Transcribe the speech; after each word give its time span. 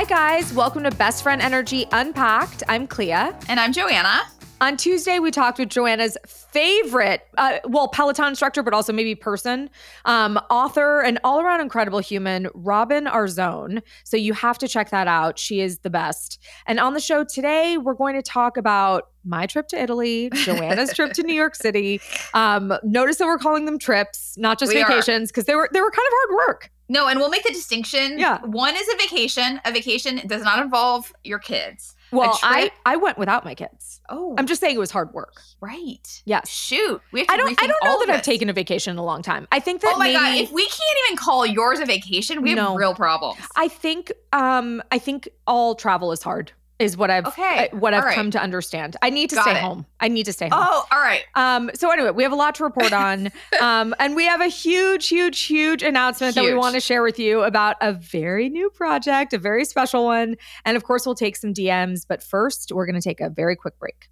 Hi, 0.00 0.06
guys. 0.06 0.54
Welcome 0.54 0.84
to 0.84 0.90
Best 0.92 1.22
Friend 1.22 1.42
Energy 1.42 1.84
Unpacked. 1.92 2.62
I'm 2.70 2.86
Clea. 2.86 3.12
And 3.12 3.60
I'm 3.60 3.70
Joanna. 3.70 4.22
On 4.62 4.78
Tuesday, 4.78 5.18
we 5.18 5.30
talked 5.30 5.58
with 5.58 5.68
Joanna's 5.68 6.16
favorite, 6.26 7.28
uh, 7.36 7.58
well, 7.64 7.86
Peloton 7.88 8.28
instructor, 8.28 8.62
but 8.62 8.72
also 8.72 8.94
maybe 8.94 9.14
person, 9.14 9.68
um, 10.06 10.38
author, 10.48 11.02
and 11.02 11.18
all 11.22 11.42
around 11.42 11.60
incredible 11.60 11.98
human, 11.98 12.48
Robin 12.54 13.04
Arzón. 13.04 13.82
So 14.04 14.16
you 14.16 14.32
have 14.32 14.56
to 14.60 14.68
check 14.68 14.88
that 14.88 15.06
out. 15.06 15.38
She 15.38 15.60
is 15.60 15.80
the 15.80 15.90
best. 15.90 16.42
And 16.66 16.80
on 16.80 16.94
the 16.94 17.00
show 17.00 17.22
today, 17.22 17.76
we're 17.76 17.92
going 17.92 18.14
to 18.14 18.22
talk 18.22 18.56
about 18.56 19.10
my 19.22 19.44
trip 19.44 19.68
to 19.68 19.78
Italy, 19.78 20.30
Joanna's 20.34 20.94
trip 20.94 21.12
to 21.12 21.22
New 21.22 21.34
York 21.34 21.54
City. 21.54 22.00
Um, 22.32 22.72
notice 22.82 23.18
that 23.18 23.26
we're 23.26 23.36
calling 23.36 23.66
them 23.66 23.78
trips, 23.78 24.38
not 24.38 24.58
just 24.58 24.72
We 24.72 24.82
vacations, 24.82 25.30
because 25.30 25.44
they 25.44 25.56
were 25.56 25.68
they 25.74 25.80
were 25.82 25.90
kind 25.90 26.06
of 26.06 26.12
hard 26.12 26.48
work. 26.48 26.70
No, 26.90 27.06
and 27.06 27.18
we'll 27.20 27.30
make 27.30 27.44
the 27.44 27.52
distinction. 27.52 28.18
Yeah. 28.18 28.40
One 28.44 28.74
is 28.76 28.86
a 28.92 28.96
vacation. 28.98 29.60
A 29.64 29.70
vacation 29.72 30.20
does 30.26 30.42
not 30.42 30.58
involve 30.62 31.12
your 31.24 31.38
kids. 31.38 31.94
Well, 32.12 32.36
I 32.42 32.72
I 32.84 32.96
went 32.96 33.16
without 33.16 33.44
my 33.44 33.54
kids. 33.54 34.00
Oh, 34.08 34.34
I'm 34.36 34.48
just 34.48 34.60
saying 34.60 34.74
it 34.74 34.80
was 34.80 34.90
hard 34.90 35.12
work. 35.12 35.34
right. 35.60 36.22
Yes. 36.24 36.48
Shoot. 36.50 37.00
We 37.12 37.20
have 37.20 37.28
to 37.28 37.32
I 37.34 37.36
don't 37.36 37.62
I 37.62 37.66
don't 37.68 37.84
know 37.84 37.98
that 38.00 38.08
of 38.08 38.14
I've 38.16 38.22
taken 38.22 38.48
a 38.50 38.52
vacation 38.52 38.90
in 38.90 38.98
a 38.98 39.04
long 39.04 39.22
time. 39.22 39.46
I 39.52 39.60
think 39.60 39.80
that 39.82 39.92
Oh 39.94 39.98
my 39.98 40.06
maybe 40.06 40.14
god! 40.18 40.34
If 40.38 40.50
we 40.52 40.64
can't 40.64 40.98
even 41.06 41.16
call 41.16 41.46
yours 41.46 41.78
a 41.78 41.86
vacation, 41.86 42.42
we 42.42 42.50
have 42.50 42.56
No. 42.56 42.74
real 42.74 42.94
problems. 42.96 43.38
I 43.56 43.68
think 43.68 44.10
um 44.32 44.82
I 44.90 44.98
think 44.98 45.28
all 45.46 45.76
travel 45.76 46.10
is 46.10 46.22
hard 46.24 46.50
is 46.80 46.96
what 46.96 47.10
I've 47.10 47.26
Okay, 47.26 47.68
uh, 47.72 47.76
what 47.76 47.94
I've 47.94 48.00
all 48.02 48.06
right. 48.08 48.14
come 48.16 48.30
to 48.32 48.40
understand. 48.42 48.96
I 49.02 49.10
need 49.10 49.30
to 49.30 49.36
Got 49.36 49.42
stay 49.44 49.52
it. 49.52 49.58
home. 49.62 49.86
I 50.00 50.08
need 50.08 50.24
to 50.26 50.32
stay 50.32 50.48
home. 50.48 50.60
Oh, 50.64 50.86
all 50.90 50.98
right. 50.98 51.22
Um 51.36 51.70
so 51.74 51.90
anyway, 51.90 52.10
we 52.10 52.22
have 52.24 52.32
a 52.32 52.36
lot 52.36 52.56
to 52.56 52.64
report 52.64 52.92
on. 52.92 53.30
um 53.60 53.94
and 53.98 54.16
we 54.16 54.24
have 54.26 54.40
a 54.40 54.48
huge 54.48 55.06
huge 55.08 55.40
huge 55.42 55.82
announcement 55.82 56.34
that 56.34 56.44
we 56.44 56.54
want 56.54 56.74
to 56.74 56.80
share 56.80 57.02
with 57.02 57.18
you 57.18 57.42
about 57.42 57.76
a 57.80 57.92
very 57.92 58.48
new 58.48 58.70
project, 58.70 59.32
a 59.32 59.38
very 59.38 59.64
special 59.64 60.04
one, 60.04 60.36
and 60.64 60.76
of 60.76 60.82
course 60.84 61.06
we'll 61.06 61.14
take 61.14 61.36
some 61.36 61.54
DMs, 61.54 62.04
but 62.08 62.22
first 62.22 62.72
we're 62.74 62.86
going 62.86 63.00
to 63.00 63.06
take 63.08 63.20
a 63.20 63.28
very 63.30 63.54
quick 63.54 63.78
break. 63.78 64.08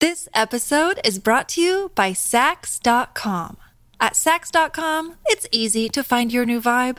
This 0.00 0.28
episode 0.34 0.98
is 1.04 1.18
brought 1.18 1.48
to 1.50 1.60
you 1.60 1.92
by 1.94 2.12
Saks.com. 2.12 3.58
At 4.00 4.14
Saks.com, 4.14 5.16
it's 5.26 5.46
easy 5.52 5.90
to 5.90 6.02
find 6.02 6.32
your 6.32 6.46
new 6.46 6.58
vibe. 6.58 6.98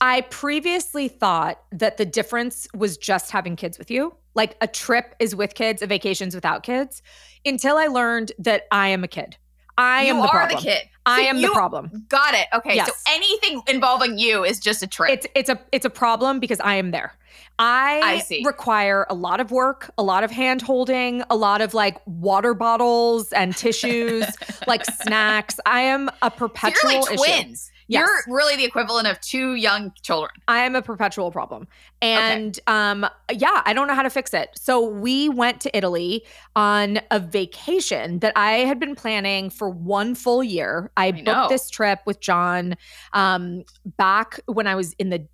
I 0.00 0.22
previously 0.22 1.08
thought 1.08 1.60
that 1.72 1.96
the 1.96 2.06
difference 2.06 2.68
was 2.74 2.96
just 2.96 3.30
having 3.30 3.56
kids 3.56 3.78
with 3.78 3.90
you. 3.90 4.14
Like 4.34 4.56
a 4.60 4.68
trip 4.68 5.14
is 5.18 5.34
with 5.34 5.54
kids, 5.54 5.82
a 5.82 5.86
vacation's 5.86 6.34
without 6.34 6.62
kids, 6.62 7.02
until 7.44 7.76
I 7.76 7.86
learned 7.88 8.32
that 8.38 8.66
I 8.70 8.88
am 8.88 9.02
a 9.02 9.08
kid. 9.08 9.36
I 9.76 10.04
you 10.04 10.10
am 10.14 10.16
the 10.18 10.22
are 10.24 10.30
problem. 10.30 10.62
the 10.62 10.70
kid. 10.70 10.82
I 11.06 11.22
So 11.22 11.28
am 11.28 11.40
the 11.40 11.48
problem. 11.48 12.04
Got 12.08 12.34
it. 12.34 12.46
Okay. 12.52 12.76
Yes. 12.76 12.88
So 12.88 12.92
anything 13.14 13.62
involving 13.68 14.18
you 14.18 14.44
is 14.44 14.58
just 14.60 14.82
a 14.82 14.86
trip. 14.86 15.10
It's 15.10 15.26
it's 15.34 15.48
a 15.48 15.58
it's 15.72 15.84
a 15.84 15.90
problem 15.90 16.40
because 16.40 16.60
I 16.60 16.74
am 16.74 16.90
there. 16.90 17.14
I, 17.60 18.00
I 18.04 18.18
see. 18.20 18.44
require 18.44 19.06
a 19.10 19.14
lot 19.14 19.40
of 19.40 19.50
work, 19.50 19.90
a 19.98 20.02
lot 20.02 20.22
of 20.22 20.30
hand 20.30 20.62
holding, 20.62 21.22
a 21.30 21.36
lot 21.36 21.60
of 21.60 21.74
like 21.74 21.96
water 22.06 22.54
bottles 22.54 23.32
and 23.32 23.56
tissues, 23.56 24.26
like 24.66 24.84
snacks. 24.84 25.58
I 25.66 25.82
am 25.82 26.08
a 26.22 26.30
So 26.30 26.30
perpetual 26.30 26.92
you're 26.92 27.02
like 27.16 27.46
issue. 27.46 27.54
Yes. 27.88 28.06
You're 28.06 28.36
really 28.36 28.54
the 28.54 28.64
equivalent 28.64 29.08
of 29.08 29.18
two 29.20 29.54
young 29.54 29.92
children. 30.02 30.30
I 30.46 30.60
am 30.60 30.76
a 30.76 30.82
perpetual 30.82 31.30
problem. 31.30 31.66
And 32.02 32.58
um 32.66 33.06
yeah, 33.32 33.62
I 33.64 33.72
don't 33.72 33.88
know 33.88 33.94
how 33.94 34.02
to 34.02 34.10
fix 34.10 34.34
it. 34.34 34.50
So 34.54 34.86
we 34.86 35.28
went 35.28 35.60
to 35.62 35.76
Italy 35.76 36.24
on 36.54 37.00
a 37.10 37.18
vacation 37.18 38.18
that 38.18 38.34
I 38.36 38.58
had 38.58 38.78
been 38.78 38.94
planning 38.94 39.48
for 39.48 39.70
one 39.70 40.14
full 40.14 40.44
year. 40.44 40.90
I, 40.96 41.12
booked 41.12 41.24
know. 41.24 41.48
this 41.48 41.70
trip 41.70 42.00
with 42.04 42.20
John 42.20 42.76
um 43.14 43.64
back 43.96 44.40
when 44.46 44.66
I 44.66 44.74
was 44.74 44.92
in 44.94 45.08
the 45.08 45.26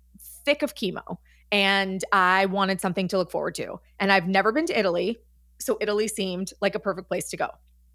thick 0.45 0.61
of 0.61 0.75
chemo 0.75 1.17
and 1.51 2.03
I 2.11 2.45
wanted 2.45 2.79
something 2.79 3.07
to 3.09 3.17
look 3.17 3.31
forward 3.31 3.55
to. 3.55 3.79
And 3.99 4.11
I've 4.11 4.27
never 4.27 4.51
been 4.51 4.65
to 4.67 4.79
Italy, 4.79 5.19
so 5.59 5.77
Italy 5.81 6.07
seemed 6.07 6.53
like 6.61 6.75
a 6.75 6.79
perfect 6.79 7.07
place 7.07 7.29
to 7.29 7.37
go. 7.37 7.49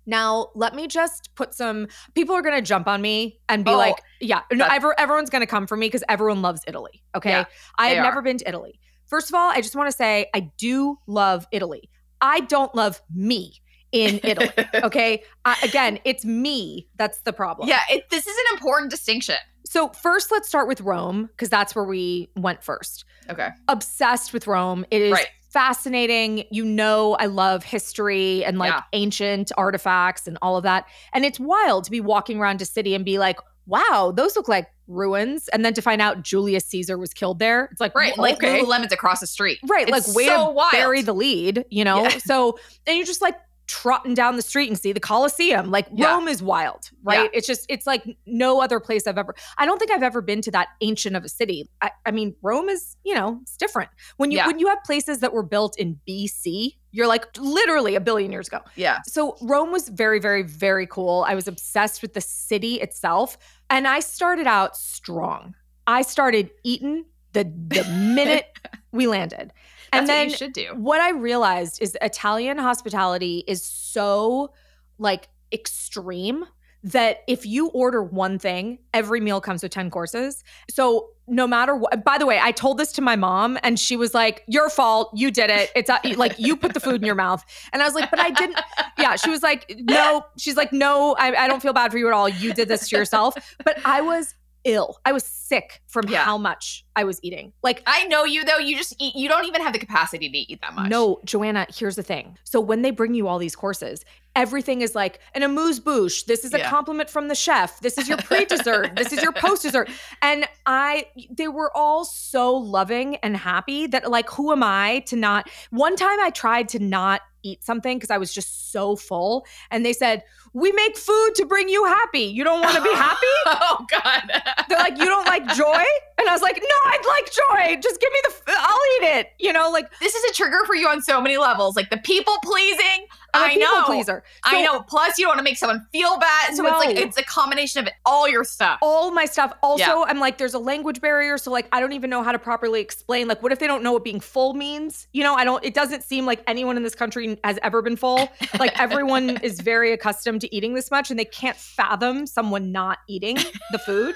Now, 0.07 0.49
let 0.55 0.75
me 0.75 0.87
just 0.87 1.35
put 1.35 1.55
some 1.55 1.87
people 2.15 2.35
are 2.35 2.43
going 2.43 2.57
to 2.57 2.63
jump 2.63 2.89
on 2.89 3.01
me 3.01 3.39
and 3.49 3.65
be 3.65 3.71
Oh, 3.71 3.77
like, 3.77 3.97
yeah, 4.21 4.43
no, 4.53 4.67
ever, 4.67 4.99
everyone's 4.99 5.31
going 5.31 5.43
to 5.43 5.47
come 5.47 5.67
for 5.67 5.77
me 5.77 5.87
because 5.87 6.05
everyone 6.09 6.43
loves 6.43 6.63
Italy. 6.67 7.03
Okay. 7.15 7.31
Yeah, 7.31 7.45
I 7.79 7.89
have 7.89 7.97
are. 7.99 8.03
never 8.03 8.23
been 8.23 8.39
to 8.39 8.49
Italy. 8.49 8.81
First 9.07 9.29
of 9.29 9.35
all, 9.35 9.51
I 9.51 9.61
just 9.61 9.77
want 9.77 9.91
to 9.91 9.97
say 9.97 10.27
I 10.35 10.51
do 10.57 10.99
love 11.07 11.47
Italy. 11.53 11.91
I 12.21 12.41
don't 12.41 12.75
love 12.75 13.01
me 13.15 13.55
in 13.93 14.21
Italy. 14.25 14.51
Okay. 14.75 15.23
I, 15.45 15.57
again, 15.63 15.99
it's 16.05 16.25
me 16.25 16.89
that's 16.97 17.19
the 17.21 17.33
problem. 17.33 17.69
Yeah, 17.69 17.81
it, 17.91 18.09
this 18.11 18.27
is 18.27 18.37
an 18.37 18.45
important 18.55 18.91
distinction. 18.91 19.37
So, 19.67 19.89
first, 19.89 20.33
let's 20.33 20.49
start 20.49 20.67
with 20.69 20.81
Rome 20.81 21.29
because 21.33 21.49
that's 21.49 21.75
where 21.77 21.85
we 21.85 22.31
went 22.37 22.65
first. 22.65 23.05
Okay. 23.29 23.51
Obsessed 23.69 24.33
with 24.33 24.47
Rome. 24.49 24.85
It 24.91 25.01
is 25.03 25.13
Right. 25.13 25.29
fascinating. 25.53 26.45
You 26.51 26.65
know, 26.65 27.15
I 27.21 27.27
love 27.27 27.63
history 27.63 28.45
and 28.45 28.59
like 28.59 28.73
Yeah. 28.73 28.83
ancient 28.93 29.53
artifacts 29.57 30.27
and 30.27 30.37
all 30.43 30.57
of 30.57 30.65
that. 30.65 30.87
And 31.13 31.25
it's 31.25 31.39
wild 31.39 31.85
to 31.85 31.91
be 31.91 32.01
walking 32.01 32.41
around 32.41 32.61
a 32.63 32.65
city 32.65 32.95
and 32.95 33.05
be 33.05 33.19
like, 33.19 33.39
wow, 33.67 34.13
those 34.17 34.35
look 34.35 34.49
like 34.49 34.67
ruins. 34.89 35.47
And 35.49 35.65
then 35.65 35.73
to 35.75 35.83
find 35.83 36.03
out 36.03 36.23
Julius 36.23 36.65
Caesar 36.67 36.99
was 36.99 37.13
killed 37.15 37.39
there. 37.39 37.69
It's 37.71 37.81
like, 37.81 37.95
Right. 37.95 38.17
well, 38.17 38.23
Like 38.29 38.43
okay. 38.43 38.61
Lululemon's 38.63 38.93
across 38.93 39.21
the 39.21 39.29
street. 39.29 39.61
Right, 39.69 39.89
It's 39.89 40.09
like 40.09 40.17
way 40.17 40.27
so 40.27 40.47
to 40.49 40.53
wild. 40.53 40.73
bury 40.73 41.03
the 41.03 41.13
lead, 41.15 41.65
you 41.71 41.85
know. 41.85 42.03
Yeah. 42.03 42.19
So 42.19 42.59
and 42.89 42.97
you're 42.97 43.07
just 43.07 43.23
like 43.23 43.37
trotting 43.71 44.15
down 44.15 44.35
the 44.35 44.43
street 44.43 44.69
and 44.69 44.77
see 44.77 44.93
the 44.93 44.99
Colosseum. 45.01 45.71
Like 45.71 45.87
Yeah. 45.95 46.11
Rome 46.13 46.27
is 46.27 46.43
wild, 46.43 46.91
right? 47.05 47.31
It's 47.33 47.47
just 47.47 47.65
it's 47.69 47.87
like 47.87 48.05
no 48.27 48.61
other 48.61 48.81
place 48.81 49.07
I've 49.07 49.17
ever. 49.17 49.33
I 49.59 49.65
don't 49.65 49.79
think 49.79 49.93
I've 49.93 50.03
ever 50.03 50.21
been 50.21 50.43
to 50.43 50.51
that 50.51 50.69
ancient 50.81 51.15
of 51.15 51.25
a 51.25 51.29
city. 51.29 51.71
I, 51.81 51.93
I 52.05 52.11
mean, 52.11 52.35
Rome 52.43 52.69
is 52.69 52.97
you 53.05 53.15
know 53.15 53.39
it's 53.43 53.57
different 53.57 53.91
when 54.17 54.33
you 54.33 54.39
Yeah. 54.39 54.49
when 54.49 54.59
you 54.59 54.67
have 54.67 54.79
places 54.85 55.21
that 55.21 55.33
were 55.33 55.45
built 55.45 55.79
in 55.79 56.01
BC. 56.09 56.77
You're 56.91 57.07
like 57.07 57.25
literally 57.39 57.95
a 57.95 58.01
billion 58.01 58.33
years 58.33 58.49
ago. 58.49 58.59
Yeah. 58.75 58.99
So 59.07 59.37
Rome 59.41 59.71
was 59.71 59.89
very, 59.89 60.19
very, 60.19 60.43
very 60.43 60.89
cool. 60.89 61.25
I 61.29 61.37
was 61.37 61.47
obsessed 61.47 62.03
with 62.03 62.15
the 62.15 62.21
city 62.21 62.81
itself. 62.81 63.39
And 63.71 63.87
I 63.87 64.01
started 64.01 64.49
out 64.49 64.77
strong. 64.77 65.55
I 65.87 66.03
started 66.03 66.51
eating 66.65 67.05
the 67.33 67.45
the 67.45 67.85
minute 68.15 68.47
we 68.91 69.07
landed. 69.07 69.53
And 69.93 70.07
what 70.07 70.13
then 70.13 70.31
you 70.31 70.37
should 70.37 70.53
do. 70.53 70.75
what 70.77 71.01
I 71.01 71.11
realized 71.11 71.83
is 71.83 71.97
Italian 72.01 72.59
hospitality 72.59 73.45
is 73.47 73.63
so 73.63 74.53
like 74.99 75.29
extreme 75.53 76.45
that 76.83 77.19
if 77.27 77.45
you 77.45 77.69
order 77.69 78.03
one 78.03 78.39
thing, 78.39 78.79
every 78.95 79.21
meal 79.21 79.41
comes 79.41 79.63
with 79.63 79.73
10 79.73 79.91
courses. 79.91 80.43
So 80.71 81.11
no 81.27 81.47
matter 81.47 81.77
what, 81.77 82.05
by 82.05 82.17
the 82.17 82.25
way, 82.25 82.41
I 82.43 82.53
told 82.53 82.79
this 82.79 82.93
to 82.93 83.03
my 83.03 83.17
mom 83.17 83.59
and 83.63 83.79
she 83.79 83.97
was 83.97 84.15
like, 84.15 84.43
your 84.47 84.71
fault. 84.71 85.11
You 85.15 85.31
did 85.31 85.51
it. 85.51 85.71
It's 85.77 85.91
uh, 85.91 85.99
like 86.17 86.39
you 86.39 86.57
put 86.57 86.73
the 86.73 86.81
food 86.81 86.97
in 86.97 87.05
your 87.05 87.15
mouth. 87.15 87.45
And 87.73 87.83
I 87.83 87.85
was 87.85 87.95
like, 87.95 88.11
but 88.11 88.19
I 88.19 88.31
didn't. 88.31 88.59
Yeah. 88.99 89.17
She 89.17 89.31
was 89.31 89.43
like, 89.43 89.73
no. 89.79 90.25
She's 90.39 90.57
like, 90.57 90.73
no, 90.73 91.15
I, 91.19 91.35
I 91.35 91.49
don't 91.49 91.61
feel 91.61 91.73
bad 91.73 91.91
for 91.91 91.99
you 91.99 92.07
at 92.07 92.13
all. 92.13 92.29
You 92.29 92.53
did 92.53 92.69
this 92.69 92.89
to 92.89 92.97
yourself. 92.97 93.35
But 93.65 93.79
I 93.85 94.01
was 94.01 94.35
ill. 94.65 94.99
I 95.05 95.13
was 95.13 95.25
sick 95.25 95.81
from 95.87 96.09
Yeah. 96.09 96.25
how 96.25 96.37
much 96.39 96.85
I 96.97 97.05
was 97.05 97.19
eating. 97.23 97.53
Like, 97.63 97.83
I 97.87 98.07
know 98.07 98.25
you 98.25 98.45
though. 98.45 98.59
You 98.59 98.77
just 98.77 98.95
eat. 98.99 99.15
You 99.17 99.29
don't 99.29 99.45
even 99.47 99.63
have 99.63 99.73
the 99.73 99.79
capacity 99.79 100.29
to 100.29 100.37
eat 100.39 100.61
that 100.63 100.75
much. 100.75 100.91
no, 100.91 101.21
Joanna, 101.25 101.67
here's 101.75 101.97
the 101.97 102.03
thing. 102.03 102.37
So 102.45 102.61
when 102.61 102.83
they 102.83 102.91
bring 102.91 103.15
you 103.15 103.27
all 103.29 103.39
these 103.39 103.57
courses, 103.57 104.05
everything 104.41 104.81
is 104.81 104.95
like 104.95 105.21
an 105.35 105.43
amuse 105.43 105.79
bouche. 105.81 106.25
This 106.25 106.45
is 106.45 106.55
a 106.55 106.59
Yeah. 106.59 106.71
compliment 106.71 107.11
from 107.11 107.29
the 107.29 107.35
chef. 107.35 107.79
This 107.81 107.99
is 107.99 108.09
your 108.09 108.19
pre-dessert. 108.29 108.97
this 108.97 109.13
is 109.13 109.23
your 109.23 109.33
post-dessert. 109.33 109.89
And 110.23 110.47
I 110.67 111.07
they 111.31 111.49
were 111.49 111.71
all 111.77 112.05
so 112.05 112.55
loving 112.57 113.17
and 113.17 113.37
happy 113.37 113.87
that 113.89 114.11
like 114.11 114.29
who 114.31 114.51
am 114.53 114.63
I 114.63 115.01
to 115.09 115.17
not 115.17 115.49
one 115.71 115.95
time 115.97 116.19
I 116.21 116.31
tried 116.31 116.69
to 116.71 116.79
not 116.79 117.21
eat 117.43 117.65
something 117.65 117.97
because 117.97 118.11
I 118.11 118.19
was 118.19 118.35
just 118.35 118.71
so 118.71 118.97
full 118.97 119.47
and 119.71 119.85
they 119.85 119.95
said, 119.95 120.23
"We 120.53 120.73
make 120.73 120.95
food 120.99 121.31
to 121.37 121.47
bring 121.47 121.71
you 121.71 121.85
happy. 121.87 122.21
You 122.37 122.45
don't 122.45 122.61
want 122.61 122.77
to 122.77 122.83
be 122.83 122.93
happy?" 122.95 123.35
oh 123.47 123.87
God. 123.91 124.23
They're 124.69 124.79
like, 124.79 124.99
"You 124.99 125.07
don't 125.07 125.27
like 125.27 125.47
joy?" 125.57 125.85
And 126.19 126.29
I 126.29 126.33
was 126.35 126.43
like, 126.43 126.57
no, 126.57 126.77
I'd 126.91 127.07
like 127.09 127.33
joy. 127.33 127.81
Just 127.81 127.99
give 127.99 128.13
me 128.13 128.19
the, 128.25 128.31
f- 128.35 128.43
I'll 128.59 128.79
eat 128.97 129.19
it. 129.21 129.29
You 129.39 129.55
know, 129.55 129.71
like 129.71 129.87
This 130.01 130.15
is 130.15 130.23
a 130.31 130.35
trigger 130.35 130.59
for 130.67 130.75
you 130.75 130.87
on 130.87 131.01
so 131.01 131.19
many 131.19 131.39
levels. 131.39 131.77
Like 131.77 131.89
the 131.89 131.97
people 131.97 132.35
pleasing. 132.45 133.07
I 133.35 133.57
know. 133.57 133.85
pleaser. 133.85 134.23
I 134.45 134.63
know. 134.63 134.81
Plus, 134.83 135.19
you 135.19 135.25
don't 135.25 135.31
want 135.31 135.39
to 135.39 135.45
make 135.45 135.57
someone 135.59 135.87
feel 135.93 136.19
bad. 136.19 136.55
So 136.55 136.67
it's 136.67 136.85
like 136.85 136.97
it's 136.97 137.17
a 137.19 137.23
combination 137.23 137.87
of 137.87 137.93
all 138.05 138.29
your 138.29 138.45
stuff. 138.45 138.79
All 138.83 139.11
my 139.11 139.25
stuff. 139.25 139.53
Also, 139.63 139.85
Yeah. 139.85 140.05
I'm 140.07 140.19
like, 140.19 140.39
there's 140.39 140.55
a 140.55 140.59
language 140.59 141.01
barrier. 141.01 141.39
So, 141.39 141.51
like, 141.51 141.69
I 141.73 141.81
don't 141.81 141.93
even 141.93 142.11
know 142.11 142.23
how 142.23 142.33
to 142.33 142.39
properly 142.39 142.81
explain. 142.81 143.29
Like, 143.29 143.43
what 143.43 143.53
if 143.53 143.59
they 143.59 143.67
don't 143.67 143.83
know 143.83 143.93
what 143.93 144.05
being 144.05 144.21
full 144.21 144.55
means? 144.55 145.07
You 145.13 145.23
know, 145.23 145.35
I 145.35 145.45
don't, 145.45 145.65
it 145.65 145.75
doesn't 145.75 146.03
seem 146.03 146.27
like 146.27 146.43
anyone 146.47 146.77
in 146.77 146.83
this 146.83 146.95
country 146.95 147.39
has 147.45 147.59
ever 147.63 147.83
been 147.83 147.97
full. 147.97 148.29
Like, 148.59 148.79
everyone 148.81 149.31
is 149.43 149.61
very 149.61 149.93
accustomed 149.93 150.41
to 150.43 150.55
eating 150.55 150.75
this 150.75 150.91
much 150.91 151.11
and 151.11 151.19
they 151.19 151.25
can't 151.25 151.57
fathom 151.57 152.27
someone 152.27 152.73
not 152.73 152.99
eating 153.09 153.37
the 153.73 153.79
food. 153.79 154.15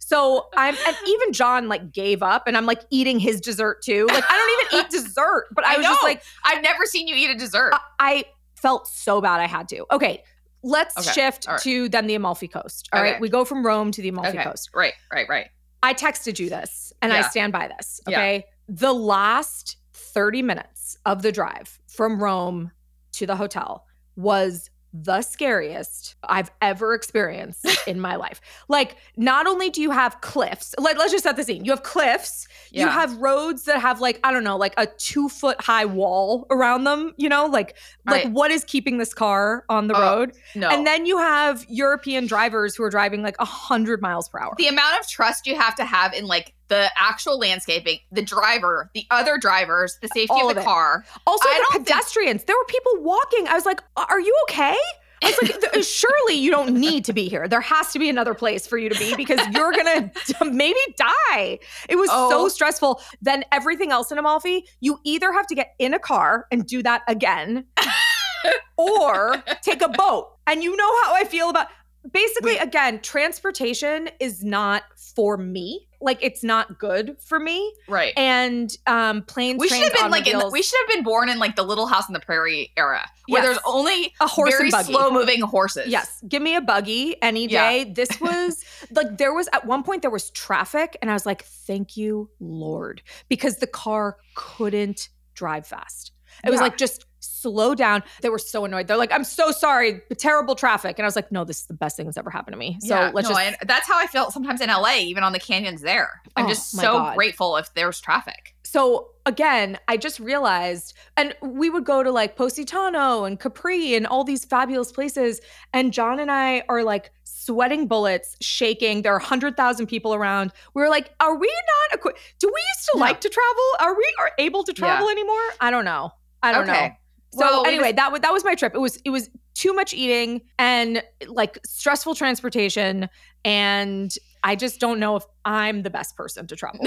So 0.00 0.48
I'm, 0.54 0.74
and 0.86 0.96
even 1.06 1.32
John 1.32 1.66
like 1.68 1.90
gave 1.90 2.22
up 2.22 2.46
and 2.46 2.58
I'm 2.58 2.66
like 2.66 2.82
eating 2.90 3.18
his 3.18 3.40
dessert 3.40 3.82
too. 3.82 4.06
Like, 4.06 4.22
I 4.28 4.36
don't 4.36 4.76
even 4.76 4.86
eat 4.86 4.90
dessert, 5.04 5.46
but 5.52 5.64
I, 5.66 5.74
I 5.74 5.76
was 5.78 5.86
just 5.86 6.02
like, 6.02 6.22
I've 6.44 6.62
never 6.62 6.84
seen 6.84 7.08
you 7.08 7.14
eat 7.16 7.30
a 7.30 7.34
dessert. 7.38 7.72
I, 7.72 7.80
I 7.98 8.24
felt 8.64 8.88
so 8.88 9.20
bad 9.20 9.40
I 9.40 9.46
had 9.46 9.68
to. 9.68 9.84
Okay, 9.92 10.22
let's 10.62 10.96
Okay, 10.96 11.12
shift 11.12 11.46
right. 11.46 11.60
to 11.60 11.86
then 11.90 12.06
the 12.06 12.14
Amalfi 12.14 12.48
Coast. 12.48 12.88
All 12.94 13.02
right, 13.02 13.12
Okay. 13.12 13.20
we 13.20 13.28
go 13.28 13.44
from 13.44 13.64
Rome 13.64 13.90
to 13.92 14.00
the 14.00 14.08
Amalfi 14.08 14.38
okay. 14.38 14.42
Coast. 14.42 14.70
Right, 14.74 14.94
right, 15.12 15.28
right. 15.28 15.48
I 15.82 15.92
texted 15.92 16.38
you 16.38 16.48
this 16.48 16.94
and 17.02 17.12
I 17.12 17.20
stand 17.28 17.52
by 17.52 17.68
this. 17.68 18.00
Yeah. 18.08 18.16
Okay. 18.18 18.44
The 18.66 18.94
last 18.94 19.76
30 19.92 20.40
minutes 20.40 20.96
of 21.04 21.20
the 21.20 21.30
drive 21.30 21.78
from 21.88 22.18
Rome 22.22 22.70
to 23.12 23.26
the 23.26 23.36
hotel 23.36 23.84
was 24.16 24.70
the 24.96 25.22
scariest 25.22 26.14
I've 26.22 26.52
ever 26.62 26.94
experienced 26.94 27.66
in 27.88 27.98
my 28.00 28.14
life. 28.14 28.40
Like, 28.68 28.96
not 29.16 29.46
only 29.48 29.68
do 29.68 29.82
you 29.82 29.90
have 29.90 30.20
cliffs, 30.20 30.72
like, 30.78 30.96
let's 30.96 31.10
just 31.10 31.24
set 31.24 31.34
the 31.34 31.42
scene. 31.42 31.64
You 31.64 31.72
have 31.72 31.82
cliffs, 31.82 32.46
you 32.70 32.86
have 32.86 33.16
roads 33.18 33.64
that 33.64 33.80
have, 33.80 34.00
like, 34.00 34.20
I 34.22 34.32
don't 34.32 34.44
know, 34.44 34.56
like 34.56 34.72
a 34.76 34.86
two 34.86 35.28
foot 35.28 35.60
high 35.60 35.84
wall 35.84 36.46
around 36.50 36.84
them, 36.84 37.12
you 37.16 37.28
know, 37.28 37.46
like, 37.46 37.76
like 38.06 38.24
Right. 38.24 38.32
what 38.32 38.50
is 38.52 38.64
keeping 38.64 38.98
this 38.98 39.12
car 39.12 39.64
on 39.68 39.88
the 39.88 39.96
Oh, 39.96 40.00
road? 40.00 40.32
No. 40.54 40.68
And 40.68 40.86
then 40.86 41.06
you 41.06 41.18
have 41.18 41.64
European 41.68 42.26
drivers 42.26 42.76
who 42.76 42.84
are 42.84 42.90
driving 42.90 43.22
like 43.22 43.38
100 43.40 44.00
miles 44.00 44.28
per 44.28 44.38
hour. 44.40 44.54
the 44.58 44.68
amount 44.68 45.00
of 45.00 45.08
trust 45.08 45.46
you 45.46 45.56
have 45.56 45.74
to 45.74 45.84
have 45.84 46.12
in 46.14 46.26
like 46.26 46.54
the 46.68 46.90
actual 46.96 47.38
landscaping, 47.38 47.98
the 48.10 48.22
driver, 48.22 48.90
the 48.94 49.06
other 49.10 49.36
drivers, 49.38 49.98
the 50.02 50.08
safety 50.08 50.28
All 50.34 50.44
of 50.50 50.50
of 50.50 50.54
the 50.56 50.62
it. 50.62 50.64
car. 50.64 51.04
Also, 51.26 51.48
I 51.48 51.52
the 51.52 51.58
don't 51.58 51.72
think- 51.72 51.86
pedestrians. 51.88 52.44
There 52.44 52.56
were 52.56 52.64
people 52.66 52.92
walking. 53.02 53.46
I 53.48 53.54
was 53.54 53.66
like, 53.66 53.82
"Are 53.96 54.20
you 54.20 54.34
okay?" 54.48 54.76
I 55.22 55.34
was 55.40 55.50
like, 55.72 55.82
"Surely 55.84 56.34
you 56.34 56.50
don't 56.50 56.74
need 56.74 57.04
to 57.06 57.12
be 57.12 57.28
here. 57.28 57.48
There 57.48 57.60
has 57.60 57.92
to 57.92 57.98
be 57.98 58.08
another 58.10 58.34
place 58.34 58.66
for 58.66 58.76
you 58.78 58.88
to 58.90 58.98
be 58.98 59.14
because 59.14 59.40
you're 59.52 59.72
gonna 59.72 60.10
maybe 60.44 60.78
die." 60.98 61.58
It 61.88 61.96
was 61.96 62.08
Oh. 62.12 62.28
so 62.30 62.48
stressful. 62.48 63.00
Then 63.22 63.44
everything 63.52 63.90
else 63.92 64.10
in 64.12 64.18
Amalfi, 64.18 64.66
you 64.80 64.98
either 65.04 65.32
have 65.32 65.46
to 65.48 65.54
get 65.54 65.74
in 65.78 65.94
a 65.94 65.98
car 65.98 66.46
and 66.50 66.66
do 66.66 66.82
that 66.82 67.02
again, 67.08 67.64
or 68.76 69.42
take 69.62 69.82
a 69.82 69.88
boat. 69.88 70.30
And 70.46 70.62
you 70.62 70.76
know 70.76 71.02
how 71.04 71.14
I 71.14 71.24
feel 71.24 71.48
about. 71.50 71.68
Basically, 72.12 72.56
again, 72.58 73.00
transportation 73.00 74.10
is 74.20 74.44
not 74.44 74.82
for 74.96 75.36
me. 75.36 75.88
Like, 76.00 76.18
it's 76.20 76.44
not 76.44 76.78
good 76.78 77.16
for 77.18 77.40
me. 77.40 77.72
Right. 77.88 78.12
And 78.16 78.70
um, 78.86 79.22
planes. 79.22 79.58
we 79.58 79.68
should 79.68 79.82
have 79.82 79.94
been 79.94 80.10
like 80.10 80.26
in 80.26 80.38
the, 80.38 80.50
we 80.50 80.60
should 80.62 80.78
have 80.86 80.96
been 80.96 81.02
born 81.02 81.30
in 81.30 81.38
like 81.38 81.56
the 81.56 81.62
Little 81.62 81.86
House 81.86 82.04
on 82.06 82.12
the 82.12 82.20
Prairie 82.20 82.72
era, 82.76 83.08
where 83.28 83.42
Yes. 83.42 83.46
there's 83.54 83.62
only 83.66 84.12
a 84.20 84.26
horse 84.26 84.50
very 84.50 84.64
and 84.64 84.70
buggy. 84.72 84.92
slow 84.92 85.10
moving 85.10 85.40
horses. 85.40 85.86
Yes, 85.86 86.22
give 86.28 86.42
me 86.42 86.56
a 86.56 86.60
buggy 86.60 87.16
any 87.22 87.46
Yeah. 87.46 87.70
day. 87.70 87.84
This 87.84 88.10
was 88.20 88.62
like 88.90 89.16
there 89.16 89.32
was 89.32 89.48
at 89.54 89.64
one 89.66 89.82
point 89.82 90.02
there 90.02 90.10
was 90.10 90.30
traffic, 90.30 90.98
and 91.00 91.10
I 91.10 91.14
was 91.14 91.24
like, 91.24 91.42
"Thank 91.44 91.96
you, 91.96 92.28
Lord," 92.38 93.00
because 93.30 93.56
the 93.56 93.66
car 93.66 94.18
couldn't 94.34 95.08
drive 95.34 95.66
fast. 95.66 96.12
It 96.44 96.50
was 96.50 96.60
like 96.60 96.76
just 96.76 97.06
slow 97.24 97.74
down. 97.74 98.02
They 98.22 98.28
were 98.28 98.38
so 98.38 98.64
annoyed. 98.64 98.86
They're 98.86 98.96
like, 98.96 99.12
"I'm 99.12 99.24
so 99.24 99.50
sorry, 99.50 100.00
terrible 100.16 100.54
traffic," 100.54 100.98
and 100.98 101.04
I 101.04 101.08
was 101.08 101.16
like, 101.16 101.30
"No, 101.32 101.44
this 101.44 101.60
is 101.60 101.66
the 101.66 101.74
best 101.74 101.96
thing 101.96 102.06
that's 102.06 102.16
ever 102.18 102.30
happened 102.30 102.54
to 102.54 102.58
me." 102.58 102.78
So 102.80 102.94
Yeah, 102.94 103.10
let's 103.14 103.28
no, 103.28 103.34
just. 103.36 103.56
that's 103.66 103.86
how 103.88 103.98
I 103.98 104.06
felt 104.06 104.32
sometimes 104.32 104.60
in 104.60 104.68
LA, 104.70 104.96
even 104.98 105.22
on 105.24 105.32
the 105.32 105.40
canyons 105.40 105.80
there. 105.82 106.22
I'm 106.36 106.46
Oh, 106.46 106.48
just 106.48 106.70
so 106.70 106.92
God. 106.98 107.16
grateful 107.16 107.56
if 107.56 107.72
there's 107.74 108.00
traffic. 108.00 108.54
so 108.64 109.10
again, 109.26 109.78
I 109.88 109.96
just 109.96 110.18
realized, 110.20 110.94
and 111.16 111.34
we 111.40 111.70
would 111.70 111.84
go 111.84 112.02
to 112.02 112.10
like 112.10 112.36
Positano 112.36 113.24
and 113.24 113.38
Capri 113.40 113.94
and 113.94 114.06
all 114.06 114.22
these 114.24 114.44
fabulous 114.44 114.90
places. 114.92 115.40
And 115.72 115.92
John 115.92 116.18
and 116.18 116.30
I 116.30 116.62
are 116.68 116.82
like 116.82 117.10
sweating 117.24 117.86
bullets, 117.86 118.36
shaking. 118.40 119.02
There 119.02 119.12
are 119.14 119.18
100,000 119.20 119.86
people 119.86 120.14
around. 120.14 120.52
We 120.74 120.82
were 120.82 120.88
like, 120.88 121.10
are 121.20 121.36
we 121.36 121.46
not 121.46 121.98
equipped? 121.98 122.18
Do 122.40 122.48
we 122.48 122.60
used 122.76 122.88
to 122.92 122.98
No. 122.98 123.00
like 123.00 123.20
to 123.20 123.28
travel? 123.28 123.64
Are 123.80 123.94
we 123.96 124.14
are 124.18 124.32
able 124.38 124.64
to 124.64 124.72
travel 124.72 125.08
anymore? 125.08 125.40
I 125.60 125.70
don't 125.70 125.84
know. 125.84 126.12
I 126.42 126.52
don't 126.52 126.66
know. 126.66 126.72
Okay. 126.72 126.88
So 126.88 126.96
Well, 127.36 127.62
we 127.62 127.70
anyway, 127.70 127.92
that 127.92 128.12
was 128.12 128.20
that 128.20 128.32
was 128.32 128.44
my 128.44 128.54
trip. 128.54 128.74
It 128.74 128.80
was 128.80 128.96
it 129.04 129.10
was 129.10 129.30
too 129.54 129.72
much 129.72 129.94
eating 129.94 130.42
and 130.58 131.02
like 131.28 131.58
stressful 131.64 132.14
transportation 132.14 133.08
and 133.44 134.14
I 134.42 134.56
just 134.56 134.78
don't 134.78 135.00
know 135.00 135.16
if 135.16 135.24
I'm 135.44 135.82
the 135.82 135.90
best 135.90 136.16
person 136.16 136.46
to 136.46 136.56
travel. 136.56 136.80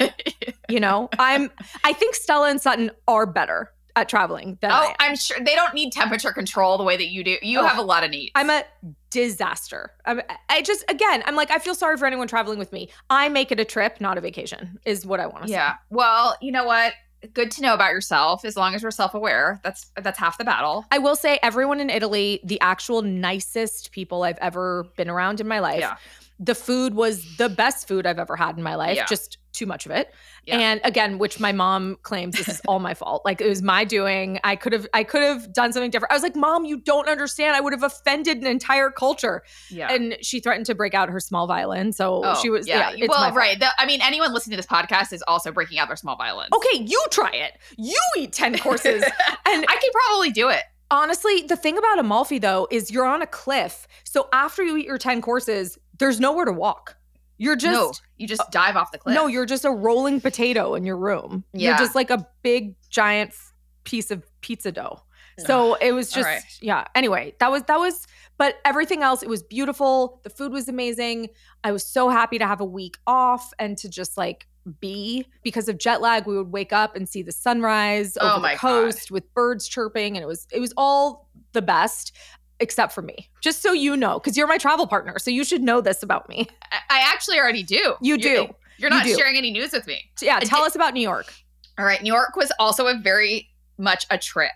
with. 0.00 0.12
you 0.68 0.80
know, 0.80 1.08
I'm 1.18 1.50
I 1.84 1.92
think 1.92 2.14
Stella 2.14 2.50
and 2.50 2.60
Sutton 2.60 2.90
are 3.06 3.26
better 3.26 3.70
at 3.94 4.08
traveling 4.08 4.56
than 4.60 4.70
oh, 4.70 4.74
I 4.74 4.84
oh, 4.84 4.88
am. 4.88 4.94
I'm 5.00 5.16
sure 5.16 5.36
they 5.38 5.54
don't 5.54 5.74
need 5.74 5.92
temperature 5.92 6.32
control 6.32 6.78
the 6.78 6.84
way 6.84 6.96
that 6.96 7.08
you 7.08 7.22
do. 7.22 7.36
You 7.42 7.60
Ugh. 7.60 7.68
have 7.68 7.78
a 7.78 7.82
lot 7.82 8.04
of 8.04 8.10
needs. 8.10 8.32
I'm 8.34 8.50
a 8.50 8.64
disaster. 9.10 9.90
I'm, 10.06 10.22
I 10.48 10.62
just 10.62 10.84
again, 10.88 11.22
I'm 11.26 11.36
like 11.36 11.50
I 11.50 11.58
feel 11.58 11.74
sorry 11.74 11.96
for 11.96 12.06
anyone 12.06 12.28
traveling 12.28 12.58
with 12.58 12.72
me. 12.72 12.88
I 13.10 13.28
make 13.28 13.52
it 13.52 13.60
a 13.60 13.64
trip, 13.64 14.00
not 14.00 14.18
a 14.18 14.20
vacation, 14.20 14.78
is 14.86 15.04
what 15.04 15.20
I 15.20 15.26
want 15.26 15.42
to 15.42 15.48
say. 15.48 15.54
yeah. 15.54 15.74
Well, 15.90 16.36
you 16.40 16.52
know 16.52 16.64
what? 16.64 16.94
Good 17.34 17.50
to 17.52 17.62
know 17.62 17.74
about 17.74 17.92
yourself. 17.92 18.44
As 18.44 18.56
long 18.56 18.74
as 18.74 18.82
we're 18.82 18.90
self 18.90 19.14
aware, 19.14 19.60
that's 19.62 19.90
that's 20.00 20.18
half 20.18 20.38
the 20.38 20.44
battle. 20.44 20.86
I 20.90 20.98
will 20.98 21.16
say 21.16 21.38
everyone 21.42 21.78
in 21.78 21.88
Italy, 21.88 22.40
the 22.42 22.60
actual 22.60 23.02
nicest 23.02 23.92
people 23.92 24.24
I've 24.24 24.38
ever 24.38 24.84
been 24.96 25.08
around 25.08 25.40
in 25.40 25.46
my 25.46 25.60
life. 25.60 25.80
Yeah. 25.80 25.96
The 26.44 26.54
food 26.54 26.94
was 26.94 27.36
the 27.36 27.48
best 27.48 27.86
food 27.86 28.06
I've 28.06 28.18
ever 28.18 28.34
had 28.36 28.56
in 28.56 28.62
my 28.62 28.74
life, 28.74 28.96
Yeah. 28.96 29.06
just 29.06 29.38
too 29.52 29.66
much 29.66 29.84
of 29.84 29.92
it. 29.92 30.12
Yeah. 30.44 30.58
And 30.58 30.80
again, 30.82 31.18
which 31.18 31.38
my 31.38 31.52
mom 31.52 31.98
claims 32.02 32.36
this 32.36 32.48
is 32.48 32.60
all 32.66 32.78
my 32.78 32.94
fault. 32.94 33.22
Like 33.24 33.40
it 33.42 33.48
was 33.48 33.60
my 33.62 33.84
doing. 33.84 34.40
I 34.42 34.56
could 34.56 34.72
have 34.72 34.86
I 34.94 35.04
could 35.04 35.22
have 35.22 35.52
done 35.52 35.72
something 35.74 35.90
different. 35.90 36.10
I 36.10 36.14
was 36.14 36.22
like, 36.22 36.34
"Mom, 36.34 36.64
you 36.64 36.78
don't 36.80 37.06
understand. 37.06 37.54
I 37.54 37.60
would 37.60 37.74
have 37.74 37.82
offended 37.82 38.38
an 38.38 38.46
entire 38.46 38.90
culture." 38.90 39.42
Yeah. 39.70 39.92
And 39.92 40.16
she 40.22 40.40
threatened 40.40 40.66
to 40.66 40.74
break 40.74 40.94
out 40.94 41.10
her 41.10 41.20
small 41.20 41.46
violin. 41.46 41.92
So 41.92 42.22
Oh, 42.24 42.40
she 42.40 42.48
was 42.50 42.66
yeah, 42.66 42.92
my 42.98 43.06
well, 43.08 43.32
right. 43.34 43.58
The- 43.60 43.68
I 43.78 43.84
mean, 43.86 44.00
anyone 44.02 44.32
listening 44.32 44.52
to 44.52 44.56
this 44.56 44.66
podcast 44.66 45.12
is 45.12 45.22
also 45.28 45.52
breaking 45.52 45.78
out 45.78 45.88
their 45.88 45.96
small 45.96 46.16
violin. 46.16 46.48
Okay, 46.52 46.78
you 46.82 47.00
try 47.10 47.30
it. 47.32 47.52
You 47.76 48.00
eat 48.16 48.32
10 48.32 48.58
courses. 48.58 49.02
and 49.46 49.64
I 49.68 49.76
could 49.80 49.92
probably 49.92 50.30
do 50.30 50.48
it. 50.48 50.62
Honestly, 50.92 51.42
the 51.42 51.56
thing 51.56 51.78
about 51.78 51.98
Amalfi 51.98 52.38
though 52.38 52.68
is 52.70 52.90
you're 52.90 53.06
on 53.06 53.22
a 53.22 53.26
cliff. 53.26 53.88
So 54.04 54.28
after 54.32 54.62
you 54.62 54.76
eat 54.76 54.86
your 54.86 54.98
10 54.98 55.22
courses, 55.22 55.78
there's 55.98 56.20
nowhere 56.20 56.44
to 56.44 56.52
walk. 56.52 56.96
You're 57.38 57.56
just 57.56 57.72
no, 57.72 57.92
you 58.18 58.28
just 58.28 58.52
dive 58.52 58.76
off 58.76 58.92
the 58.92 58.98
cliff. 58.98 59.16
No, 59.16 59.26
you're 59.26 59.46
just 59.46 59.64
a 59.64 59.70
rolling 59.70 60.20
potato 60.20 60.74
in 60.74 60.84
your 60.84 60.96
room. 60.96 61.42
Yeah. 61.52 61.70
You're 61.70 61.78
just 61.78 61.96
like 61.96 62.10
a 62.10 62.28
big 62.42 62.76
giant 62.88 63.34
piece 63.82 64.12
of 64.12 64.24
pizza 64.42 64.70
dough. 64.70 65.02
So 65.38 65.74
it 65.74 65.92
was 65.92 66.12
just 66.12 66.26
right. 66.26 66.42
yeah. 66.60 66.84
Anyway, 66.94 67.34
that 67.40 67.50
was 67.50 67.64
that 67.64 67.78
was 67.78 68.06
but 68.38 68.58
everything 68.64 69.02
else 69.02 69.22
it 69.22 69.28
was 69.28 69.42
beautiful. 69.42 70.20
The 70.22 70.30
food 70.30 70.52
was 70.52 70.68
amazing. 70.68 71.30
I 71.64 71.72
was 71.72 71.84
so 71.84 72.10
happy 72.10 72.38
to 72.38 72.46
have 72.46 72.60
a 72.60 72.64
week 72.64 72.98
off 73.06 73.52
and 73.58 73.76
to 73.78 73.88
just 73.88 74.16
like 74.16 74.46
be 74.80 75.26
because 75.42 75.68
of 75.68 75.78
jet 75.78 76.00
lag 76.00 76.26
we 76.26 76.36
would 76.36 76.52
wake 76.52 76.72
up 76.72 76.94
and 76.96 77.08
see 77.08 77.22
the 77.22 77.32
sunrise 77.32 78.16
Oh 78.20 78.32
over 78.34 78.40
my 78.40 78.54
the 78.54 78.58
God. 78.60 78.60
coast 78.60 79.10
with 79.10 79.32
birds 79.34 79.66
chirping 79.66 80.16
and 80.16 80.22
it 80.22 80.26
was 80.26 80.46
it 80.52 80.60
was 80.60 80.72
all 80.76 81.28
the 81.52 81.62
best 81.62 82.12
except 82.60 82.92
for 82.92 83.02
me. 83.02 83.28
Just 83.42 83.60
so 83.60 83.72
you 83.72 83.96
know 83.96 84.20
cuz 84.20 84.36
you're 84.36 84.46
my 84.46 84.58
travel 84.58 84.86
partner. 84.86 85.18
So 85.18 85.30
you 85.30 85.44
should 85.44 85.62
know 85.62 85.80
this 85.80 86.02
about 86.02 86.28
me. 86.28 86.46
I, 86.90 87.00
actually 87.12 87.38
already 87.38 87.62
do. 87.64 87.96
You 88.00 88.16
You're- 88.16 88.18
do. 88.22 88.54
You're 88.78 88.90
You 88.90 88.96
not 88.98 89.04
do. 89.04 89.14
sharing 89.16 89.36
any 89.36 89.50
news 89.50 89.72
with 89.72 89.86
me. 89.86 90.10
Yeah, 90.20 90.38
tell 90.40 90.60
did- 90.60 90.68
us 90.68 90.74
about 90.76 90.94
New 90.94 91.00
York. 91.02 91.32
All 91.78 91.84
right, 91.84 92.02
New 92.02 92.12
York 92.12 92.36
was 92.36 92.52
also 92.58 92.86
a 92.86 92.94
very 92.96 93.48
much 93.78 94.06
a 94.10 94.18
trip. 94.18 94.52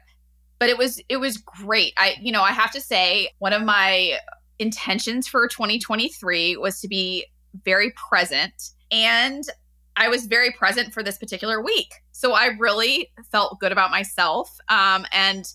But 0.58 0.68
it 0.68 0.78
was 0.78 1.00
it 1.08 1.16
was 1.18 1.36
great. 1.36 1.92
I 1.96 2.14
you 2.20 2.30
know, 2.32 2.42
I 2.42 2.52
have 2.52 2.70
to 2.72 2.80
say 2.80 3.30
one 3.38 3.52
of 3.52 3.62
my 3.62 4.18
intentions 4.58 5.26
for 5.28 5.46
2023 5.48 6.56
was 6.56 6.80
to 6.80 6.88
be 6.88 7.26
very 7.64 7.90
present 7.92 8.70
and 8.90 9.44
I 9.96 10.08
was 10.08 10.26
very 10.26 10.50
present 10.52 10.92
for 10.92 11.02
this 11.02 11.18
particular 11.18 11.62
week. 11.62 11.92
So 12.12 12.32
I 12.34 12.46
really 12.58 13.10
felt 13.30 13.58
good 13.60 13.72
about 13.72 13.90
myself 13.90 14.58
um 14.68 15.06
and 15.12 15.46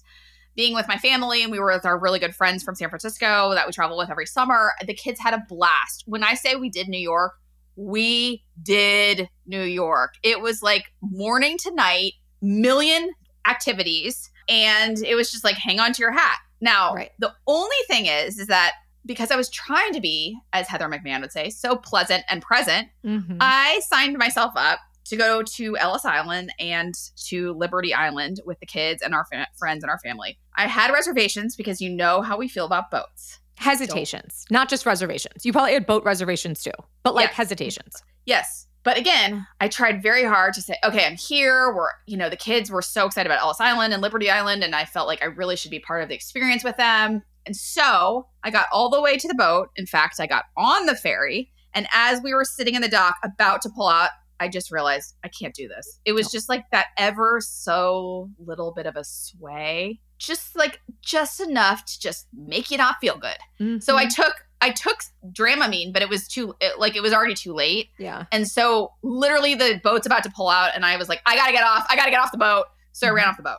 being 0.56 0.74
with 0.76 0.88
my 0.88 0.98
family 0.98 1.44
and 1.44 1.52
we 1.52 1.60
were 1.60 1.72
with 1.72 1.86
our 1.86 1.98
really 1.98 2.20
good 2.20 2.36
friends 2.36 2.62
from 2.62 2.76
San 2.76 2.90
Francisco 2.90 3.54
that 3.54 3.66
we 3.66 3.72
travel 3.72 3.98
with 3.98 4.10
every 4.10 4.26
summer. 4.26 4.74
The 4.86 4.94
kids 4.94 5.20
had 5.20 5.34
a 5.34 5.44
blast. 5.48 6.04
When 6.08 6.24
I 6.24 6.34
say 6.34 6.56
we 6.56 6.70
did 6.70 6.90
New 6.90 7.00
York, 7.00 7.34
we 7.78 8.44
did 8.62 9.30
New 9.46 9.64
York. 9.64 10.16
It 10.24 10.42
was 10.42 10.62
like 10.62 10.92
morning 11.02 11.58
to 11.60 11.74
night, 11.74 12.14
million 12.42 13.12
activities, 13.48 14.30
and 14.50 14.98
it 15.04 15.16
was 15.16 15.32
just 15.32 15.44
like 15.46 15.56
hang 15.56 15.80
on 15.80 15.94
to 15.94 16.02
your 16.02 16.12
hat. 16.12 16.38
Now, 16.60 16.94
Right. 16.96 17.12
the 17.18 17.34
only 17.48 17.76
thing 17.88 18.06
is, 18.08 18.38
is 18.38 18.48
that 18.48 18.74
because 19.06 19.32
I 19.32 19.36
was 19.36 19.50
trying 19.50 19.94
to 19.94 20.00
be, 20.02 20.38
as 20.54 20.68
Heather 20.68 20.88
McMahan 20.88 21.22
would 21.22 21.32
say, 21.32 21.50
so 21.50 21.76
pleasant 21.76 22.24
and 22.30 22.42
present, 22.42 22.90
Mhm. 23.06 23.38
I 23.40 23.82
signed 23.88 24.18
myself 24.18 24.54
up 24.56 24.80
to 25.06 25.16
go 25.18 25.42
to 25.44 25.76
Ellis 25.78 26.06
Island 26.06 26.54
and 26.60 26.94
to 27.28 27.54
Liberty 27.54 27.94
Island 27.94 28.40
with 28.46 28.60
the 28.60 28.66
kids 28.66 29.02
and 29.02 29.14
our 29.16 29.26
fa- 29.26 29.48
friends 29.58 29.84
and 29.84 29.90
our 29.90 30.00
family. 30.00 30.38
I 30.56 30.68
had 30.68 30.92
reservations 30.92 31.56
because 31.56 31.82
you 31.82 31.90
know 31.90 32.22
how 32.22 32.38
we 32.38 32.48
feel 32.48 32.66
about 32.66 32.92
boats. 32.92 33.40
hesitations, 33.58 34.46
not 34.50 34.70
just 34.70 34.86
reservations. 34.88 35.46
You 35.46 35.54
probably 35.54 35.74
had 35.74 35.86
boat 35.86 36.04
reservations 36.04 36.64
too, 36.64 36.72
but 37.04 37.14
like 37.14 37.30
Yeah. 37.30 37.36
hesitations. 37.36 38.04
Yes. 38.26 38.66
But 38.84 38.98
again, 38.98 39.46
I 39.60 39.68
tried 39.68 40.02
very 40.02 40.24
hard 40.24 40.56
to 40.56 40.62
say, 40.64 40.76
okay, 40.84 41.06
I'm 41.06 41.16
here. 41.16 41.72
We're, 41.72 41.90
you 42.08 42.18
know, 42.18 42.30
the 42.30 42.36
kids 42.38 42.72
were 42.72 42.82
so 42.82 43.06
excited 43.06 43.30
about 43.32 43.40
Ellis 43.44 43.60
Island 43.62 43.94
and 43.94 44.02
Liberty 44.02 44.32
Island, 44.32 44.64
and 44.64 44.74
I 44.76 44.86
felt 44.86 45.08
like 45.08 45.22
I 45.22 45.28
really 45.28 45.56
should 45.56 45.70
be 45.70 45.78
part 45.80 46.02
of 46.02 46.10
the 46.10 46.16
experience 46.16 46.64
with 46.64 46.78
them. 46.78 47.22
And 47.46 47.56
so 47.56 48.28
I 48.44 48.52
got 48.52 48.68
all 48.72 48.90
the 48.90 49.02
way 49.02 49.18
to 49.18 49.28
the 49.28 49.36
boat. 49.36 49.70
In 49.76 49.86
fact, 49.86 50.20
I 50.20 50.28
got 50.28 50.46
on 50.58 50.86
the 50.86 50.96
ferry. 50.96 51.52
And 51.74 51.88
as 51.94 52.22
we 52.22 52.34
were 52.34 52.44
sitting 52.44 52.76
in 52.76 52.82
the 52.82 52.90
dock 52.90 53.16
about 53.24 53.62
to 53.64 53.70
pull 53.70 53.88
out, 53.88 54.10
I 54.40 54.48
just 54.48 54.72
realized 54.72 55.16
I 55.24 55.28
can't 55.30 55.54
do 55.54 55.68
this. 55.68 56.00
It 56.04 56.14
was 56.14 56.30
just 56.32 56.50
like 56.50 56.66
that 56.72 56.88
ever 56.98 57.40
so 57.42 58.30
little 58.40 58.72
bit 58.74 58.88
of 58.88 58.96
a 58.96 59.04
sway, 59.04 60.00
just 60.18 60.56
like 60.56 60.82
just 61.02 61.40
enough 61.40 61.86
to 61.86 62.00
just 62.00 62.28
make 62.36 62.72
you 62.72 62.78
not 62.78 62.96
feel 63.00 63.18
good. 63.18 63.82
So 63.84 63.98
I 63.98 64.06
Mhm. 64.08 64.16
took 64.16 64.46
I 64.64 64.70
took 64.70 65.00
Dramamine, 65.32 65.92
but 65.92 66.04
it 66.04 66.10
was 66.10 66.28
too 66.28 66.56
it, 66.60 66.78
like 66.80 66.96
it 66.96 67.02
was 67.02 67.14
already 67.14 67.34
too 67.34 67.54
late. 67.54 67.90
yeah. 67.98 68.26
And 68.32 68.48
so 68.48 68.94
literally 69.02 69.56
the 69.56 69.80
boat's 69.84 70.06
about 70.06 70.22
to 70.24 70.30
pull 70.30 70.50
out 70.50 70.72
and 70.76 70.86
I 70.86 70.98
was 70.98 71.10
like, 71.10 71.20
I 71.26 71.36
gotta 71.36 71.52
get 71.52 71.64
off. 71.64 71.86
I 71.90 71.96
gotta 71.96 72.12
get 72.12 72.20
off 72.20 72.32
the 72.32 72.38
boat. 72.38 72.66
So 72.92 73.08
I 73.08 73.10
ran 73.12 73.28
off 73.28 73.38
the 73.38 73.44
boat. 73.44 73.58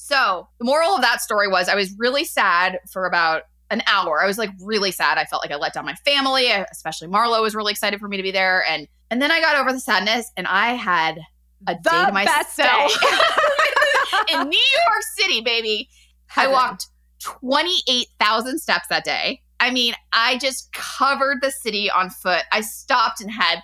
So 0.00 0.48
the 0.60 0.64
moral 0.64 0.90
of 0.94 1.02
that 1.02 1.20
story 1.20 1.48
was 1.48 1.68
I 1.68 1.74
was 1.74 1.92
really 1.98 2.24
sad 2.24 2.78
for 2.90 3.04
about 3.04 3.42
an 3.70 3.82
hour. 3.86 4.22
I 4.22 4.26
was 4.26 4.38
like 4.38 4.50
really 4.62 4.92
sad. 4.92 5.18
I 5.18 5.24
felt 5.24 5.42
like 5.42 5.50
I 5.50 5.56
let 5.56 5.74
down 5.74 5.84
my 5.84 5.94
family, 5.96 6.46
especially 6.46 7.08
Marlo 7.08 7.42
was 7.42 7.54
really 7.54 7.72
excited 7.72 7.98
for 7.98 8.06
me 8.06 8.16
to 8.16 8.22
be 8.22 8.30
there. 8.30 8.64
And 8.66 8.86
and 9.10 9.20
then 9.20 9.30
I 9.32 9.40
got 9.40 9.56
over 9.56 9.72
the 9.72 9.80
sadness 9.80 10.30
and 10.36 10.46
I 10.46 10.74
had 10.74 11.18
a 11.66 11.74
The 11.74 11.90
day 11.90 12.04
to 12.06 12.12
best 12.12 12.58
myself 12.58 13.00
day. 13.00 14.34
in 14.34 14.48
New 14.48 14.56
York 14.56 15.02
City, 15.16 15.40
baby. 15.40 15.88
I 16.36 16.42
Heaven. 16.42 16.52
walked 16.52 16.86
28,000 17.20 18.58
steps 18.60 18.86
that 18.88 19.04
day. 19.04 19.42
I 19.58 19.70
mean, 19.72 19.94
I 20.12 20.38
just 20.38 20.72
covered 20.72 21.38
the 21.42 21.50
city 21.50 21.90
on 21.90 22.10
foot. 22.10 22.44
I 22.52 22.60
stopped 22.60 23.20
and 23.20 23.30
had 23.30 23.60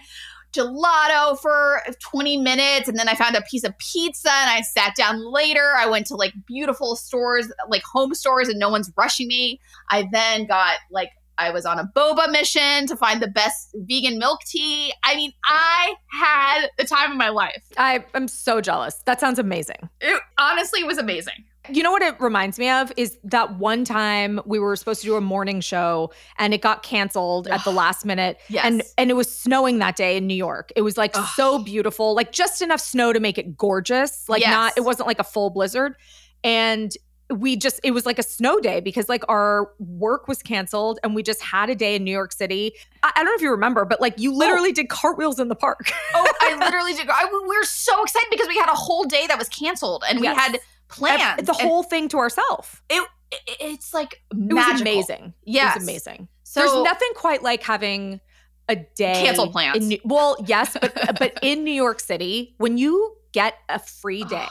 gelato 0.54 1.38
for 1.40 1.82
20 2.00 2.38
minutes 2.38 2.88
and 2.88 2.99
then 2.99 3.08
I 3.08 3.14
found 3.14 3.37
a 3.37 3.42
piece 3.42 3.64
of 3.64 3.76
pizza 3.78 4.30
and 4.30 4.50
I 4.50 4.62
sat 4.62 4.94
down 4.96 5.20
later. 5.32 5.75
I 5.76 5.87
went 5.87 6.06
to 6.06 6.16
like 6.16 6.32
beautiful 6.46 6.96
stores, 6.96 7.52
like 7.68 7.82
home 7.82 8.14
stores 8.14 8.49
and 8.49 8.58
no 8.58 8.68
one's 8.68 8.92
rushing 8.96 9.28
me. 9.28 9.61
I 9.90 10.08
then 10.12 10.46
got 10.46 10.76
like 10.90 11.11
I 11.37 11.50
was 11.50 11.66
on 11.66 11.78
a 11.78 11.90
boba 11.96 12.30
mission 12.30 12.87
to 12.87 12.96
find 12.96 13.20
the 13.20 13.28
best 13.28 13.75
vegan 13.75 14.18
milk 14.18 14.40
tea. 14.46 14.92
I 15.02 15.16
mean, 15.16 15.32
I 15.44 15.94
had 16.12 16.68
the 16.78 16.84
time 16.84 17.12
of 17.12 17.16
my 17.16 17.30
life. 17.30 17.64
I 17.76 18.04
am 18.14 18.28
so 18.28 18.61
jealous. 18.61 19.02
That 19.06 19.20
sounds 19.20 19.38
amazing. 19.38 19.88
It 20.00 20.20
honestly 20.38 20.84
was 20.84 20.99
amazing. 20.99 21.44
You 21.71 21.83
know 21.83 21.90
what 21.92 22.02
it 22.02 22.21
reminds 22.21 22.59
me 22.59 22.68
of 22.68 22.92
is 22.97 23.18
that 23.25 23.56
one 23.56 23.85
time 23.85 24.38
we 24.44 24.59
were 24.59 24.76
supposed 24.76 25.00
to 25.00 25.06
do 25.06 25.16
a 25.16 25.21
morning 25.21 25.61
show 25.62 26.12
and 26.38 26.52
it 26.52 26.61
got 26.61 26.83
canceled 26.83 27.49
at 27.49 27.64
the 27.64 27.73
last 27.73 28.04
minute 28.04 28.38
Yes. 28.49 28.64
and 28.66 28.83
and 28.99 29.11
it 29.11 29.14
was 29.14 29.35
snowing 29.35 29.78
that 29.78 29.97
day 29.97 30.16
in 30.18 30.26
New 30.26 30.35
York. 30.35 30.73
It 30.76 30.83
was 30.83 30.99
like 30.99 31.12
Ugh. 31.16 31.26
so 31.37 31.59
beautiful, 31.59 32.14
like 32.14 32.33
just 32.33 32.61
enough 32.61 32.80
snow 32.80 33.12
to 33.14 33.21
make 33.21 33.38
it 33.38 33.56
gorgeous, 33.56 34.28
like 34.28 34.42
Yes. 34.42 34.50
not 34.50 34.73
it 34.76 34.83
wasn't 34.83 35.06
like 35.06 35.18
a 35.18 35.25
full 35.25 35.49
blizzard. 35.50 35.94
And 36.42 36.92
we 37.30 37.56
just 37.56 37.80
it 37.83 37.92
was 37.92 38.04
like 38.04 38.18
a 38.18 38.23
snow 38.23 38.61
day 38.61 38.80
because 38.80 39.09
like 39.09 39.25
our 39.30 39.71
work 39.78 40.28
was 40.28 40.42
canceled 40.42 40.99
and 41.02 41.14
we 41.14 41.23
just 41.23 41.40
had 41.40 41.71
a 41.71 41.75
day 41.75 41.94
in 41.97 42.04
New 42.04 42.11
York 42.12 42.33
City. 42.33 42.75
I, 43.02 43.12
I 43.16 43.21
don't 43.21 43.26
know 43.26 43.35
if 43.37 43.40
you 43.40 43.50
remember, 43.50 43.87
but 43.87 43.99
like 44.02 44.18
you 44.21 44.30
literally 44.35 44.68
oh. 44.71 44.75
did 44.75 44.90
cartwheels 44.90 45.40
in 45.40 45.49
the 45.49 45.54
park. 45.54 45.90
Oh, 46.12 46.33
I 46.42 46.56
literally 46.61 46.92
did. 46.92 47.09
I, 47.09 47.25
we 47.33 47.56
were 47.56 47.64
so 47.64 48.02
excited 48.02 48.28
because 48.30 48.49
we 48.49 48.59
had 48.59 48.68
a 48.68 48.75
whole 48.75 49.04
day 49.04 49.26
that 49.28 49.38
was 49.38 49.49
canceled 49.49 50.04
and 50.06 50.21
Yes. 50.21 50.37
we 50.52 50.59
had 50.94 51.34
plans. 51.36 51.46
the 51.46 51.52
and 51.52 51.60
whole 51.68 51.82
thing 51.82 52.08
to 52.08 52.18
ourselves. 52.18 52.80
it, 52.88 53.02
it- 53.32 53.56
it's 53.60 53.92
like 53.94 54.22
It 54.30 54.36
magical. 54.38 54.72
was 54.72 54.80
amazing. 54.80 55.24
It 55.42 55.52
Yes. 55.52 55.74
was 55.76 55.82
amazing. 55.84 56.28
So 56.44 56.60
There's 56.60 56.84
nothing 56.84 57.08
quite 57.16 57.42
like 57.42 57.62
having 57.62 58.20
a 58.68 58.76
day 58.76 59.24
cancel 59.24 59.50
plans. 59.50 59.90
In 59.90 59.98
well, 60.04 60.36
yes, 60.46 60.76
but 60.80 60.94
but 61.18 61.38
in 61.42 61.64
New 61.64 61.72
York 61.72 62.00
City, 62.00 62.54
when 62.58 62.78
you 62.78 63.16
get 63.32 63.54
a 63.68 63.78
free 63.78 64.24
day 64.24 64.46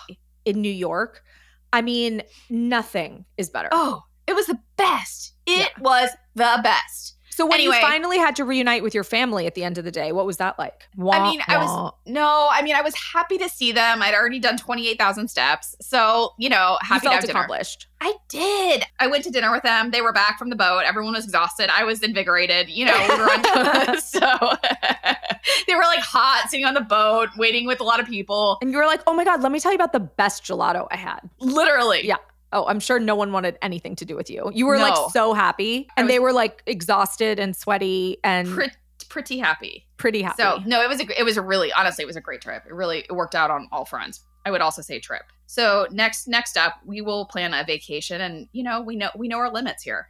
in 0.45 0.62
New 0.62 0.71
York, 0.71 1.23
I 1.71 1.81
mean, 1.81 2.23
nothing 2.50 3.25
is 3.38 3.50
better. 3.50 3.69
Oh, 3.71 4.03
it 4.27 4.33
was 4.35 4.45
the 4.47 4.59
best. 4.77 5.31
It 5.45 5.59
Yeah. 5.59 5.67
was 5.81 6.09
the 6.35 6.59
best. 6.63 7.15
So 7.35 7.45
when 7.45 7.59
anyway. 7.59 7.75
you 7.75 7.81
finally 7.81 8.17
had 8.17 8.35
to 8.37 8.45
reunite 8.45 8.83
with 8.83 8.93
your 8.93 9.03
family 9.03 9.47
at 9.47 9.55
the 9.55 9.63
end 9.63 9.77
of 9.77 9.83
the 9.85 9.91
day, 9.91 10.11
what 10.11 10.25
was 10.25 10.37
that 10.37 10.57
like? 10.59 10.87
I 10.97 11.01
Wah, 11.01 11.29
mean, 11.31 11.41
I 11.47 11.57
was 11.57 11.93
no, 12.05 12.47
I 12.51 12.61
mean, 12.61 12.75
I 12.75 12.81
was 12.81 12.93
happy 12.95 13.37
to 13.39 13.49
see 13.49 13.71
them. 13.71 14.01
I'd 14.01 14.13
already 14.13 14.39
done 14.39 14.57
twenty 14.57 14.87
eight 14.87 14.97
thousand 14.99 15.27
steps, 15.29 15.75
so 15.81 16.33
you 16.37 16.49
know, 16.49 16.77
you 16.81 16.87
happy 16.87 16.99
to 17.01 17.09
felt 17.09 17.13
have 17.15 17.23
dinner. 17.25 17.39
accomplished. 17.39 17.87
I 18.01 18.13
did. 18.27 18.83
I 18.99 19.07
went 19.07 19.23
to 19.23 19.29
dinner 19.29 19.49
with 19.51 19.63
them. 19.63 19.91
They 19.91 20.01
were 20.01 20.11
back 20.11 20.37
from 20.37 20.49
the 20.49 20.57
boat. 20.57 20.83
Everyone 20.85 21.13
was 21.13 21.23
exhausted. 21.23 21.69
I 21.73 21.85
was 21.85 22.03
invigorated. 22.03 22.67
You 22.69 22.85
know, 22.85 23.07
we 23.07 23.15
were 23.17 23.29
on 23.29 24.01
so 24.01 24.19
they 25.67 25.75
were 25.75 25.81
like 25.83 25.99
hot, 25.99 26.47
sitting 26.49 26.65
on 26.65 26.73
the 26.73 26.81
boat, 26.81 27.29
waiting 27.37 27.65
with 27.65 27.79
a 27.79 27.83
lot 27.83 27.99
of 27.99 28.07
people. 28.07 28.57
And 28.61 28.71
you 28.71 28.77
were 28.77 28.85
like, 28.85 29.01
"Oh 29.07 29.13
my 29.13 29.23
god, 29.23 29.41
let 29.41 29.51
me 29.51 29.59
tell 29.59 29.71
you 29.71 29.75
about 29.77 29.93
the 29.93 29.99
best 29.99 30.43
gelato 30.43 30.87
I 30.91 30.97
had." 30.97 31.19
Literally, 31.39 32.05
Yeah. 32.05 32.17
Oh, 32.53 32.65
I'm 32.67 32.79
sure 32.79 33.00
no 33.00 33.15
one 33.15 33.31
wanted 33.33 33.57
anything 33.62 33.95
to 33.98 34.05
do 34.05 34.15
with 34.15 34.29
you. 34.29 34.50
You 34.53 34.65
were 34.67 34.77
like 34.77 34.95
so 35.12 35.33
happy, 35.33 35.88
and 35.98 36.05
was- 36.05 36.13
they 36.13 36.19
were 36.19 36.31
like 36.31 36.63
exhausted 36.65 37.39
and 37.39 37.55
sweaty 37.55 38.17
and 38.24 38.48
Pretty, 38.48 38.74
pretty 39.10 39.38
happy. 39.39 39.86
pretty 39.98 40.22
happy. 40.22 40.41
So 40.41 40.60
no, 40.65 40.81
it 40.81 40.88
was 40.88 41.01
a 41.01 41.19
it 41.19 41.24
was 41.24 41.36
a 41.38 41.41
really 41.41 41.74
honestly 41.74 42.03
it 42.03 42.07
was 42.07 42.15
a 42.15 42.22
great 42.22 42.41
trip. 42.41 42.63
It 42.65 42.74
really 42.74 43.00
it 43.00 43.12
worked 43.12 43.36
out 43.36 43.51
on 43.51 43.67
all 43.72 43.83
fronts. 43.86 44.22
I 44.45 44.51
would 44.51 44.62
also 44.62 44.81
say 44.81 45.00
trip. 45.00 45.24
So 45.45 45.88
next 45.91 46.27
next 46.27 46.57
up, 46.57 46.75
we 46.86 47.01
will 47.01 47.25
plan 47.25 47.53
a 47.53 47.63
vacation, 47.65 48.22
and 48.22 48.48
you 48.53 48.63
know 48.63 48.81
we 48.81 48.95
know 48.95 49.10
we 49.17 49.27
know 49.27 49.38
our 49.39 49.51
limits 49.51 49.83
here. 49.83 50.07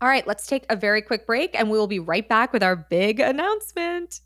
All 0.00 0.08
right, 0.08 0.26
let's 0.26 0.46
take 0.46 0.66
a 0.68 0.74
very 0.76 1.00
quick 1.00 1.26
break 1.26 1.58
and 1.58 1.70
we 1.70 1.78
will 1.78 1.86
be 1.86 2.00
right 2.00 2.28
back 2.28 2.52
with 2.52 2.62
our 2.62 2.74
big 2.74 3.20
announcement. 3.20 4.20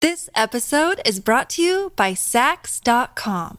This 0.00 0.30
episode 0.34 1.00
is 1.04 1.20
brought 1.20 1.50
to 1.50 1.62
you 1.62 1.92
by 1.94 2.12
Saks.com. 2.12 3.58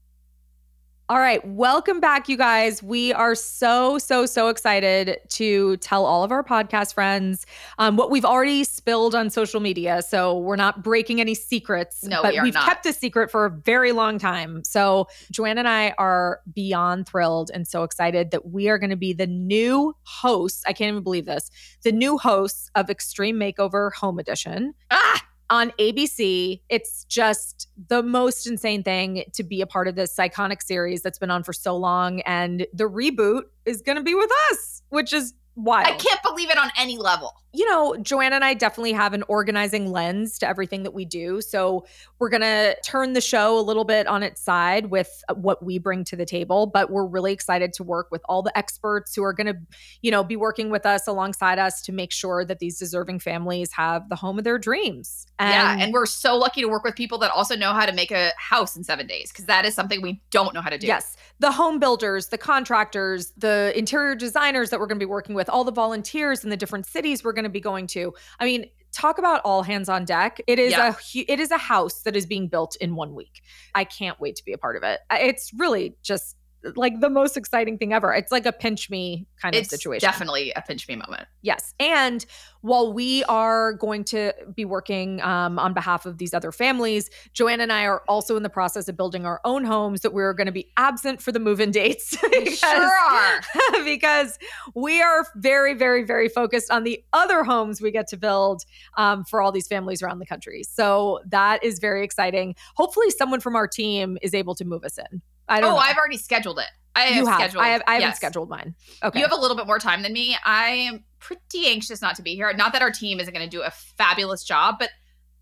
All 1.11 1.19
right, 1.19 1.45
welcome 1.45 1.99
back, 1.99 2.29
you 2.29 2.37
guys. 2.37 2.81
We 2.81 3.11
are 3.11 3.35
so, 3.35 3.97
so, 3.97 4.25
so 4.25 4.47
excited 4.47 5.19
to 5.31 5.75
tell 5.77 6.05
all 6.05 6.23
of 6.23 6.31
our 6.31 6.41
podcast 6.41 6.93
friends 6.93 7.45
um, 7.79 7.97
what 7.97 8.09
we've 8.09 8.23
already 8.23 8.63
spilled 8.63 9.13
on 9.13 9.29
social 9.29 9.59
media. 9.59 10.03
So 10.03 10.37
we're 10.37 10.55
not 10.55 10.85
breaking 10.85 11.19
any 11.19 11.35
secrets, 11.35 12.05
No, 12.05 12.21
but 12.21 12.31
we 12.31 12.39
are 12.39 12.43
we've 12.43 12.53
not. 12.53 12.65
kept 12.65 12.85
a 12.85 12.93
secret 12.93 13.29
for 13.29 13.43
a 13.43 13.49
very 13.49 13.91
long 13.91 14.19
time. 14.19 14.63
So 14.63 15.09
Joanne 15.31 15.57
and 15.57 15.67
I 15.67 15.93
are 15.97 16.39
beyond 16.53 17.09
thrilled 17.09 17.51
and 17.53 17.67
so 17.67 17.83
excited 17.83 18.31
that 18.31 18.45
we 18.45 18.69
are 18.69 18.77
going 18.77 18.89
to 18.91 18.95
be 18.95 19.11
the 19.11 19.27
new 19.27 19.93
hosts. 20.03 20.63
I 20.65 20.71
can't 20.71 20.93
even 20.93 21.03
believe 21.03 21.25
this 21.25 21.51
the 21.83 21.91
new 21.91 22.17
hosts 22.19 22.71
of 22.75 22.89
Extreme 22.89 23.35
Makeover 23.37 23.91
Home 23.95 24.17
Edition 24.17 24.75
Ah, 24.91 25.21
on 25.51 25.71
ABC. 25.71 26.61
It's 26.69 27.03
just 27.05 27.67
the 27.89 28.01
most 28.01 28.47
insane 28.47 28.81
thing 28.81 29.25
to 29.33 29.43
be 29.43 29.61
a 29.61 29.67
part 29.67 29.87
of 29.87 29.95
this 29.95 30.15
iconic 30.15 30.63
series 30.63 31.03
that's 31.03 31.19
been 31.19 31.29
on 31.29 31.43
for 31.43 31.53
so 31.53 31.75
long. 31.77 32.21
And 32.21 32.65
the 32.73 32.85
reboot 32.85 33.43
is 33.65 33.81
going 33.81 33.97
to 33.97 34.03
be 34.03 34.15
with 34.15 34.31
us, 34.51 34.81
which 34.89 35.13
is 35.13 35.33
wild. 35.55 35.87
I 35.87 35.91
can't 35.91 36.23
believe 36.23 36.49
it 36.49 36.57
on 36.57 36.71
any 36.77 36.97
level. 36.97 37.33
You 37.53 37.69
know, 37.69 37.97
Joanna 37.97 38.35
and 38.35 38.45
I 38.45 38.53
definitely 38.53 38.93
have 38.93 39.13
an 39.13 39.23
organizing 39.27 39.91
lens 39.91 40.39
to 40.39 40.47
everything 40.47 40.83
that 40.83 40.93
we 40.93 41.03
do. 41.03 41.41
So 41.41 41.85
we're 42.17 42.29
going 42.29 42.41
to 42.41 42.77
turn 42.83 43.13
the 43.13 43.21
show 43.21 43.59
a 43.59 43.61
little 43.61 43.83
bit 43.83 44.07
on 44.07 44.23
its 44.23 44.41
side 44.41 44.85
with 44.87 45.23
uh, 45.27 45.33
what 45.33 45.63
we 45.63 45.77
bring 45.77 46.05
to 46.05 46.15
the 46.15 46.25
table, 46.25 46.65
but 46.67 46.89
we're 46.89 47.05
really 47.05 47.33
excited 47.33 47.73
to 47.73 47.83
work 47.83 48.07
with 48.09 48.21
all 48.29 48.41
the 48.41 48.57
experts 48.57 49.13
who 49.15 49.23
are 49.23 49.33
going 49.33 49.47
to, 49.47 49.57
you 50.01 50.11
know, 50.11 50.23
be 50.23 50.37
working 50.37 50.69
with 50.69 50.85
us 50.85 51.07
alongside 51.07 51.59
us 51.59 51.81
to 51.81 51.91
make 51.91 52.11
sure 52.11 52.45
that 52.45 52.59
these 52.59 52.79
deserving 52.79 53.19
families 53.19 53.71
have 53.73 54.07
the 54.07 54.15
home 54.15 54.37
of 54.37 54.45
their 54.45 54.57
dreams. 54.57 55.25
And 55.37 55.49
yeah, 55.49 55.83
and 55.83 55.93
we're 55.93 56.05
so 56.05 56.37
lucky 56.37 56.61
to 56.61 56.69
work 56.69 56.83
with 56.83 56.95
people 56.95 57.17
that 57.19 57.31
also 57.31 57.55
know 57.55 57.73
how 57.73 57.85
to 57.85 57.91
make 57.91 58.11
a 58.11 58.31
house 58.37 58.77
in 58.77 58.83
7 58.83 59.05
days 59.07 59.29
because 59.29 59.45
that 59.45 59.65
is 59.65 59.73
something 59.73 60.01
we 60.01 60.21
don't 60.29 60.53
know 60.53 60.61
how 60.61 60.69
to 60.69 60.77
do. 60.77 60.87
Yes. 60.87 61.17
The 61.39 61.51
home 61.51 61.79
builders, 61.79 62.27
the 62.27 62.37
contractors, 62.37 63.33
the 63.35 63.73
interior 63.75 64.15
designers 64.15 64.69
that 64.69 64.79
we're 64.79 64.85
going 64.85 64.99
to 64.99 65.05
be 65.05 65.09
working 65.09 65.35
with, 65.35 65.49
all 65.49 65.63
the 65.63 65.71
volunteers 65.71 66.43
in 66.43 66.49
the 66.49 66.57
different 66.57 66.85
cities 66.85 67.23
we're 67.23 67.33
going 67.33 67.40
to 67.43 67.49
be 67.49 67.61
going 67.61 67.87
to. 67.87 68.13
I 68.39 68.45
mean, 68.45 68.65
talk 68.91 69.17
about 69.17 69.41
all 69.43 69.63
hands 69.63 69.89
on 69.89 70.05
deck. 70.05 70.41
It 70.47 70.59
is 70.59 70.71
yeah. 70.71 70.95
a 70.95 71.31
it 71.31 71.39
is 71.39 71.51
a 71.51 71.57
house 71.57 72.01
that 72.03 72.15
is 72.15 72.25
being 72.25 72.47
built 72.47 72.75
in 72.77 72.95
one 72.95 73.15
week. 73.15 73.41
I 73.75 73.83
can't 73.83 74.19
wait 74.19 74.35
to 74.37 74.45
be 74.45 74.53
a 74.53 74.57
part 74.57 74.75
of 74.75 74.83
it. 74.83 74.99
It's 75.11 75.51
really 75.53 75.95
just 76.03 76.35
like 76.75 76.99
the 76.99 77.09
most 77.09 77.37
exciting 77.37 77.77
thing 77.77 77.93
ever. 77.93 78.13
It's 78.13 78.31
like 78.31 78.45
a 78.45 78.51
pinch 78.51 78.89
me 78.89 79.27
kind 79.41 79.55
it's 79.55 79.67
of 79.67 79.79
situation. 79.79 80.07
Definitely 80.07 80.51
a 80.55 80.61
pinch 80.61 80.87
me 80.87 80.95
moment. 80.95 81.27
Yes. 81.41 81.73
And 81.79 82.25
while 82.61 82.93
we 82.93 83.23
are 83.25 83.73
going 83.73 84.03
to 84.05 84.33
be 84.55 84.65
working 84.65 85.21
um, 85.21 85.57
on 85.57 85.73
behalf 85.73 86.05
of 86.05 86.19
these 86.19 86.33
other 86.33 86.51
families, 86.51 87.09
Joanna 87.33 87.63
and 87.63 87.73
I 87.73 87.85
are 87.85 88.03
also 88.07 88.37
in 88.37 88.43
the 88.43 88.49
process 88.49 88.87
of 88.87 88.95
building 88.95 89.25
our 89.25 89.41
own 89.43 89.63
homes 89.63 90.01
that 90.01 90.13
we're 90.13 90.33
going 90.33 90.45
to 90.45 90.51
be 90.51 90.71
absent 90.77 91.21
for 91.21 91.31
the 91.31 91.39
move 91.39 91.59
in 91.59 91.71
dates. 91.71 92.15
because, 92.31 92.59
sure 92.59 92.91
are. 92.91 93.41
because 93.83 94.37
we 94.75 95.01
are 95.01 95.25
very, 95.35 95.73
very, 95.73 96.03
very 96.03 96.29
focused 96.29 96.69
on 96.69 96.83
the 96.83 97.03
other 97.13 97.43
homes 97.43 97.81
we 97.81 97.91
get 97.91 98.07
to 98.07 98.17
build 98.17 98.63
um, 98.97 99.23
for 99.23 99.41
all 99.41 99.51
these 99.51 99.67
families 99.67 100.03
around 100.03 100.19
the 100.19 100.25
country. 100.25 100.63
So 100.63 101.19
that 101.25 101.63
is 101.63 101.79
very 101.79 102.03
exciting. 102.03 102.55
Hopefully, 102.75 103.09
someone 103.09 103.39
from 103.39 103.55
our 103.55 103.67
team 103.67 104.17
is 104.21 104.33
able 104.33 104.55
to 104.55 104.65
move 104.65 104.83
us 104.83 104.97
in. 104.97 105.21
I 105.51 105.61
don't. 105.61 105.71
Oh, 105.71 105.75
know. 105.75 105.79
I've 105.79 105.97
already 105.97 106.17
scheduled 106.17 106.59
it. 106.59 106.65
I 106.95 107.01
have, 107.01 107.27
have. 107.27 107.35
scheduled. 107.35 107.63
I 107.63 107.67
have. 107.69 107.83
I 107.87 107.95
haven't 107.95 108.15
scheduled 108.15 108.49
mine. 108.49 108.75
Okay. 109.03 109.19
You 109.19 109.25
have 109.25 109.37
a 109.37 109.39
little 109.39 109.57
bit 109.57 109.67
more 109.67 109.79
time 109.79 110.01
than 110.01 110.13
me. 110.13 110.35
I 110.43 110.67
am 110.67 111.03
pretty 111.19 111.67
anxious 111.67 112.01
not 112.01 112.15
to 112.15 112.21
be 112.21 112.35
here. 112.35 112.51
Not 112.53 112.73
that 112.73 112.81
our 112.81 112.91
team 112.91 113.19
isn't 113.19 113.33
going 113.33 113.47
to 113.47 113.49
do 113.49 113.61
a 113.61 113.71
fabulous 113.71 114.43
job, 114.43 114.75
but 114.79 114.89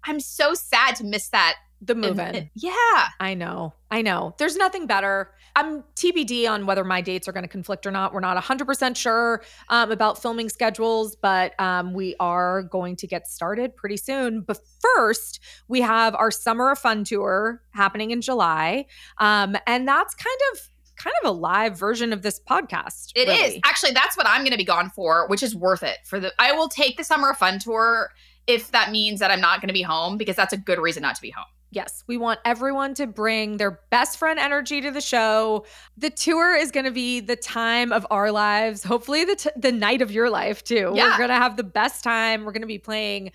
I'm 0.03 0.19
so 0.19 0.53
sad 0.53 0.95
to 0.97 1.03
miss 1.03 1.29
that 1.29 1.55
the 1.81 1.95
move 1.95 2.19
in. 2.19 2.49
Yeah. 2.55 3.07
I 3.19 3.33
know. 3.35 3.73
I 3.89 4.01
know. 4.01 4.35
There's 4.37 4.55
nothing 4.55 4.85
better. 4.85 5.31
I'm 5.55 5.83
TBD 5.95 6.49
on 6.49 6.65
whether 6.65 6.83
my 6.83 7.01
dates 7.01 7.27
are 7.27 7.31
going 7.31 7.43
to 7.43 7.49
conflict 7.49 7.85
or 7.85 7.91
not. 7.91 8.13
We're 8.13 8.19
not 8.19 8.41
100% 8.41 8.95
sure 8.95 9.43
um, 9.69 9.91
about 9.91 10.21
filming 10.21 10.49
schedules, 10.49 11.15
but 11.15 11.59
um, 11.59 11.93
we 11.93 12.15
are 12.19 12.63
going 12.63 12.95
to 12.97 13.07
get 13.07 13.27
started 13.27 13.75
pretty 13.75 13.97
soon. 13.97 14.41
But 14.41 14.59
first, 14.95 15.39
we 15.67 15.81
have 15.81 16.15
our 16.15 16.31
Summer 16.31 16.71
of 16.71 16.79
Fun 16.79 17.03
tour 17.03 17.61
happening 17.71 18.11
in 18.11 18.21
July. 18.21 18.85
Um, 19.17 19.55
and 19.67 19.87
that's 19.87 20.15
kind 20.15 20.39
of 20.53 20.69
kind 20.95 21.15
of 21.23 21.29
a 21.29 21.31
live 21.31 21.79
version 21.79 22.11
of 22.11 22.21
this 22.21 22.39
podcast. 22.39 23.13
It 23.15 23.27
really. 23.27 23.55
is 23.55 23.59
Actually, 23.63 23.93
that's 23.93 24.17
what 24.17 24.27
I'm 24.27 24.41
going 24.41 24.51
to 24.51 24.57
be 24.57 24.65
gone 24.65 24.89
for, 24.89 25.27
which 25.27 25.41
is 25.41 25.55
worth 25.55 25.81
it. 25.81 25.97
For 26.05 26.19
the 26.19 26.33
I 26.37 26.51
will 26.51 26.67
take 26.67 26.97
the 26.97 27.03
Summer 27.03 27.31
of 27.31 27.37
Fun 27.37 27.57
tour 27.59 28.11
if 28.47 28.71
that 28.71 28.91
means 28.91 29.19
that 29.19 29.31
I'm 29.31 29.41
not 29.41 29.61
going 29.61 29.67
to 29.69 29.73
be 29.73 29.81
home 29.81 30.17
because 30.17 30.35
that's 30.35 30.53
a 30.53 30.57
good 30.57 30.79
reason 30.79 31.01
not 31.01 31.15
to 31.15 31.21
be 31.21 31.29
home. 31.29 31.45
Yes, 31.71 32.03
we 32.07 32.17
want 32.17 32.39
everyone 32.45 32.95
to 32.95 33.05
bring 33.05 33.57
their 33.57 33.79
best 33.91 34.17
friend 34.17 34.39
energy 34.39 34.81
to 34.81 34.89
the 34.89 35.01
show. 35.01 35.65
The 35.97 36.09
tour 36.09 36.55
is 36.55 36.71
going 36.71 36.85
to 36.85 36.91
be 36.91 37.19
the 37.19 37.35
time 37.35 37.91
of 37.91 38.07
our 38.09 38.31
lives, 38.31 38.83
hopefully 38.83 39.23
the 39.23 39.35
t- 39.35 39.49
the 39.55 39.71
night 39.71 40.01
of 40.01 40.11
your 40.11 40.29
life 40.29 40.63
too. 40.63 40.93
Yeah. 40.95 41.11
We're 41.11 41.17
going 41.17 41.29
to 41.29 41.35
have 41.35 41.57
the 41.57 41.63
best 41.63 42.03
time. 42.03 42.43
We're 42.43 42.53
going 42.53 42.61
to 42.61 42.67
be 42.67 42.79
playing 42.79 43.31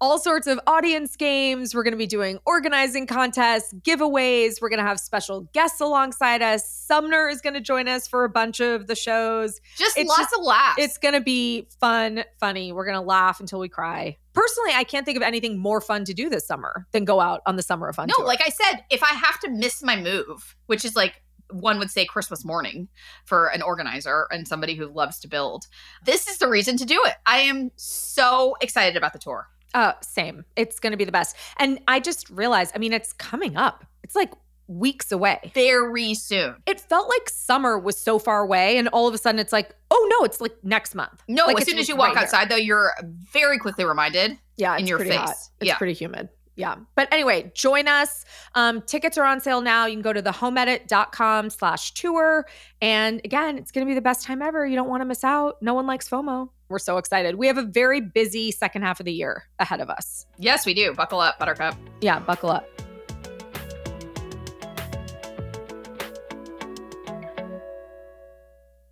all 0.00 0.18
sorts 0.18 0.46
of 0.46 0.60
audience 0.66 1.16
games. 1.16 1.74
We're 1.74 1.82
going 1.82 1.92
to 1.92 1.98
be 1.98 2.06
doing 2.06 2.38
organizing 2.46 3.06
contests, 3.06 3.72
giveaways. 3.74 4.60
We're 4.60 4.68
going 4.68 4.80
to 4.80 4.86
have 4.86 5.00
special 5.00 5.42
guests 5.52 5.80
alongside 5.80 6.42
us. 6.42 6.68
Sumner 6.68 7.28
is 7.28 7.40
going 7.40 7.54
to 7.54 7.60
join 7.60 7.88
us 7.88 8.06
for 8.06 8.24
a 8.24 8.28
bunch 8.28 8.60
of 8.60 8.86
the 8.86 8.94
shows. 8.94 9.60
Just 9.76 9.96
it's 9.96 10.08
lots 10.08 10.22
just, 10.22 10.34
of 10.38 10.44
laughs. 10.44 10.76
It's 10.78 10.98
going 10.98 11.14
to 11.14 11.20
be 11.20 11.68
fun, 11.80 12.24
funny. 12.40 12.72
We're 12.72 12.86
going 12.86 12.98
to 12.98 13.06
laugh 13.06 13.40
until 13.40 13.60
we 13.60 13.68
cry 13.68 14.16
personally, 14.34 14.72
I 14.74 14.84
can't 14.84 15.06
think 15.06 15.16
of 15.16 15.22
anything 15.22 15.58
more 15.58 15.80
fun 15.80 16.04
to 16.04 16.12
do 16.12 16.28
this 16.28 16.46
summer 16.46 16.86
than 16.92 17.04
go 17.04 17.20
out 17.20 17.40
on 17.46 17.56
the 17.56 17.62
summer 17.62 17.88
of 17.88 17.96
fun. 17.96 18.08
No, 18.08 18.14
tour. 18.16 18.26
like 18.26 18.42
I 18.44 18.50
said, 18.50 18.84
if 18.90 19.02
I 19.02 19.14
have 19.14 19.40
to 19.40 19.50
miss 19.50 19.82
my 19.82 19.96
move, 19.96 20.56
which 20.66 20.84
is 20.84 20.94
like 20.94 21.22
one 21.50 21.78
would 21.78 21.90
say 21.90 22.04
Christmas 22.04 22.44
morning 22.44 22.88
for 23.24 23.46
an 23.46 23.62
organizer 23.62 24.26
and 24.30 24.46
somebody 24.46 24.74
who 24.74 24.86
loves 24.86 25.20
to 25.20 25.28
build, 25.28 25.66
this 26.04 26.26
is 26.26 26.38
the 26.38 26.48
reason 26.48 26.76
to 26.78 26.84
do 26.84 27.00
it. 27.04 27.14
I 27.26 27.38
am 27.38 27.70
so 27.76 28.56
excited 28.60 28.96
about 28.96 29.12
the 29.12 29.18
tour. 29.18 29.48
Uh, 29.74 29.92
same. 30.00 30.44
It's 30.56 30.78
going 30.78 30.92
to 30.92 30.96
be 30.96 31.04
the 31.04 31.12
best. 31.12 31.36
And 31.58 31.80
I 31.88 32.00
just 32.00 32.30
realized, 32.30 32.72
I 32.74 32.78
mean, 32.78 32.92
it's 32.92 33.12
coming 33.12 33.56
up. 33.56 33.84
It's 34.02 34.14
like 34.14 34.32
weeks 34.66 35.12
away. 35.12 35.52
Very 35.54 36.14
soon. 36.14 36.56
It 36.66 36.80
felt 36.80 37.08
like 37.08 37.28
summer 37.28 37.78
was 37.78 37.98
so 37.98 38.18
far 38.18 38.40
away, 38.40 38.78
and 38.78 38.88
all 38.88 39.06
of 39.06 39.14
a 39.14 39.18
sudden 39.18 39.38
it's 39.38 39.52
like, 39.52 39.74
oh 39.90 40.08
no, 40.18 40.24
it's 40.24 40.40
like 40.40 40.54
next 40.62 40.94
month. 40.94 41.22
No, 41.28 41.46
like 41.46 41.60
as 41.60 41.66
soon 41.66 41.78
as 41.78 41.88
you 41.88 41.96
walk 41.96 42.14
right 42.14 42.24
outside, 42.24 42.48
here. 42.48 42.48
though, 42.48 42.62
you're 42.62 42.92
very 43.02 43.58
quickly 43.58 43.84
reminded. 43.84 44.38
Yeah, 44.56 44.76
in 44.76 44.86
your 44.86 45.00
face. 45.00 45.16
Hot. 45.16 45.30
It's 45.60 45.68
yeah. 45.68 45.76
pretty 45.76 45.94
humid. 45.94 46.28
Yeah. 46.56 46.76
But 46.94 47.12
anyway, 47.12 47.50
join 47.54 47.88
us. 47.88 48.24
Um, 48.54 48.80
tickets 48.82 49.18
are 49.18 49.24
on 49.24 49.40
sale 49.40 49.60
now. 49.60 49.86
You 49.86 49.94
can 49.94 50.02
go 50.02 50.12
to 50.12 50.22
thehomeedit.com 50.22 51.50
slash 51.50 51.92
tour. 51.94 52.46
And 52.80 53.20
again, 53.24 53.58
it's 53.58 53.72
going 53.72 53.84
to 53.84 53.90
be 53.90 53.94
the 53.94 54.00
best 54.00 54.24
time 54.24 54.40
ever. 54.40 54.64
You 54.64 54.76
don't 54.76 54.88
want 54.88 55.00
to 55.00 55.04
miss 55.04 55.24
out. 55.24 55.60
No 55.60 55.74
one 55.74 55.86
likes 55.86 56.08
FOMO. 56.08 56.50
We're 56.74 56.80
so 56.80 56.96
excited. 56.96 57.36
We 57.36 57.46
have 57.46 57.56
a 57.56 57.62
very 57.62 58.00
busy 58.00 58.50
second 58.50 58.82
half 58.82 58.98
of 58.98 59.06
the 59.06 59.12
year 59.12 59.44
ahead 59.60 59.80
of 59.80 59.88
us. 59.88 60.26
Yes, 60.38 60.66
we 60.66 60.74
do. 60.74 60.92
Buckle 60.92 61.20
up, 61.20 61.38
Buttercup. 61.38 61.76
Yeah, 62.00 62.18
buckle 62.18 62.50
up. 62.50 62.68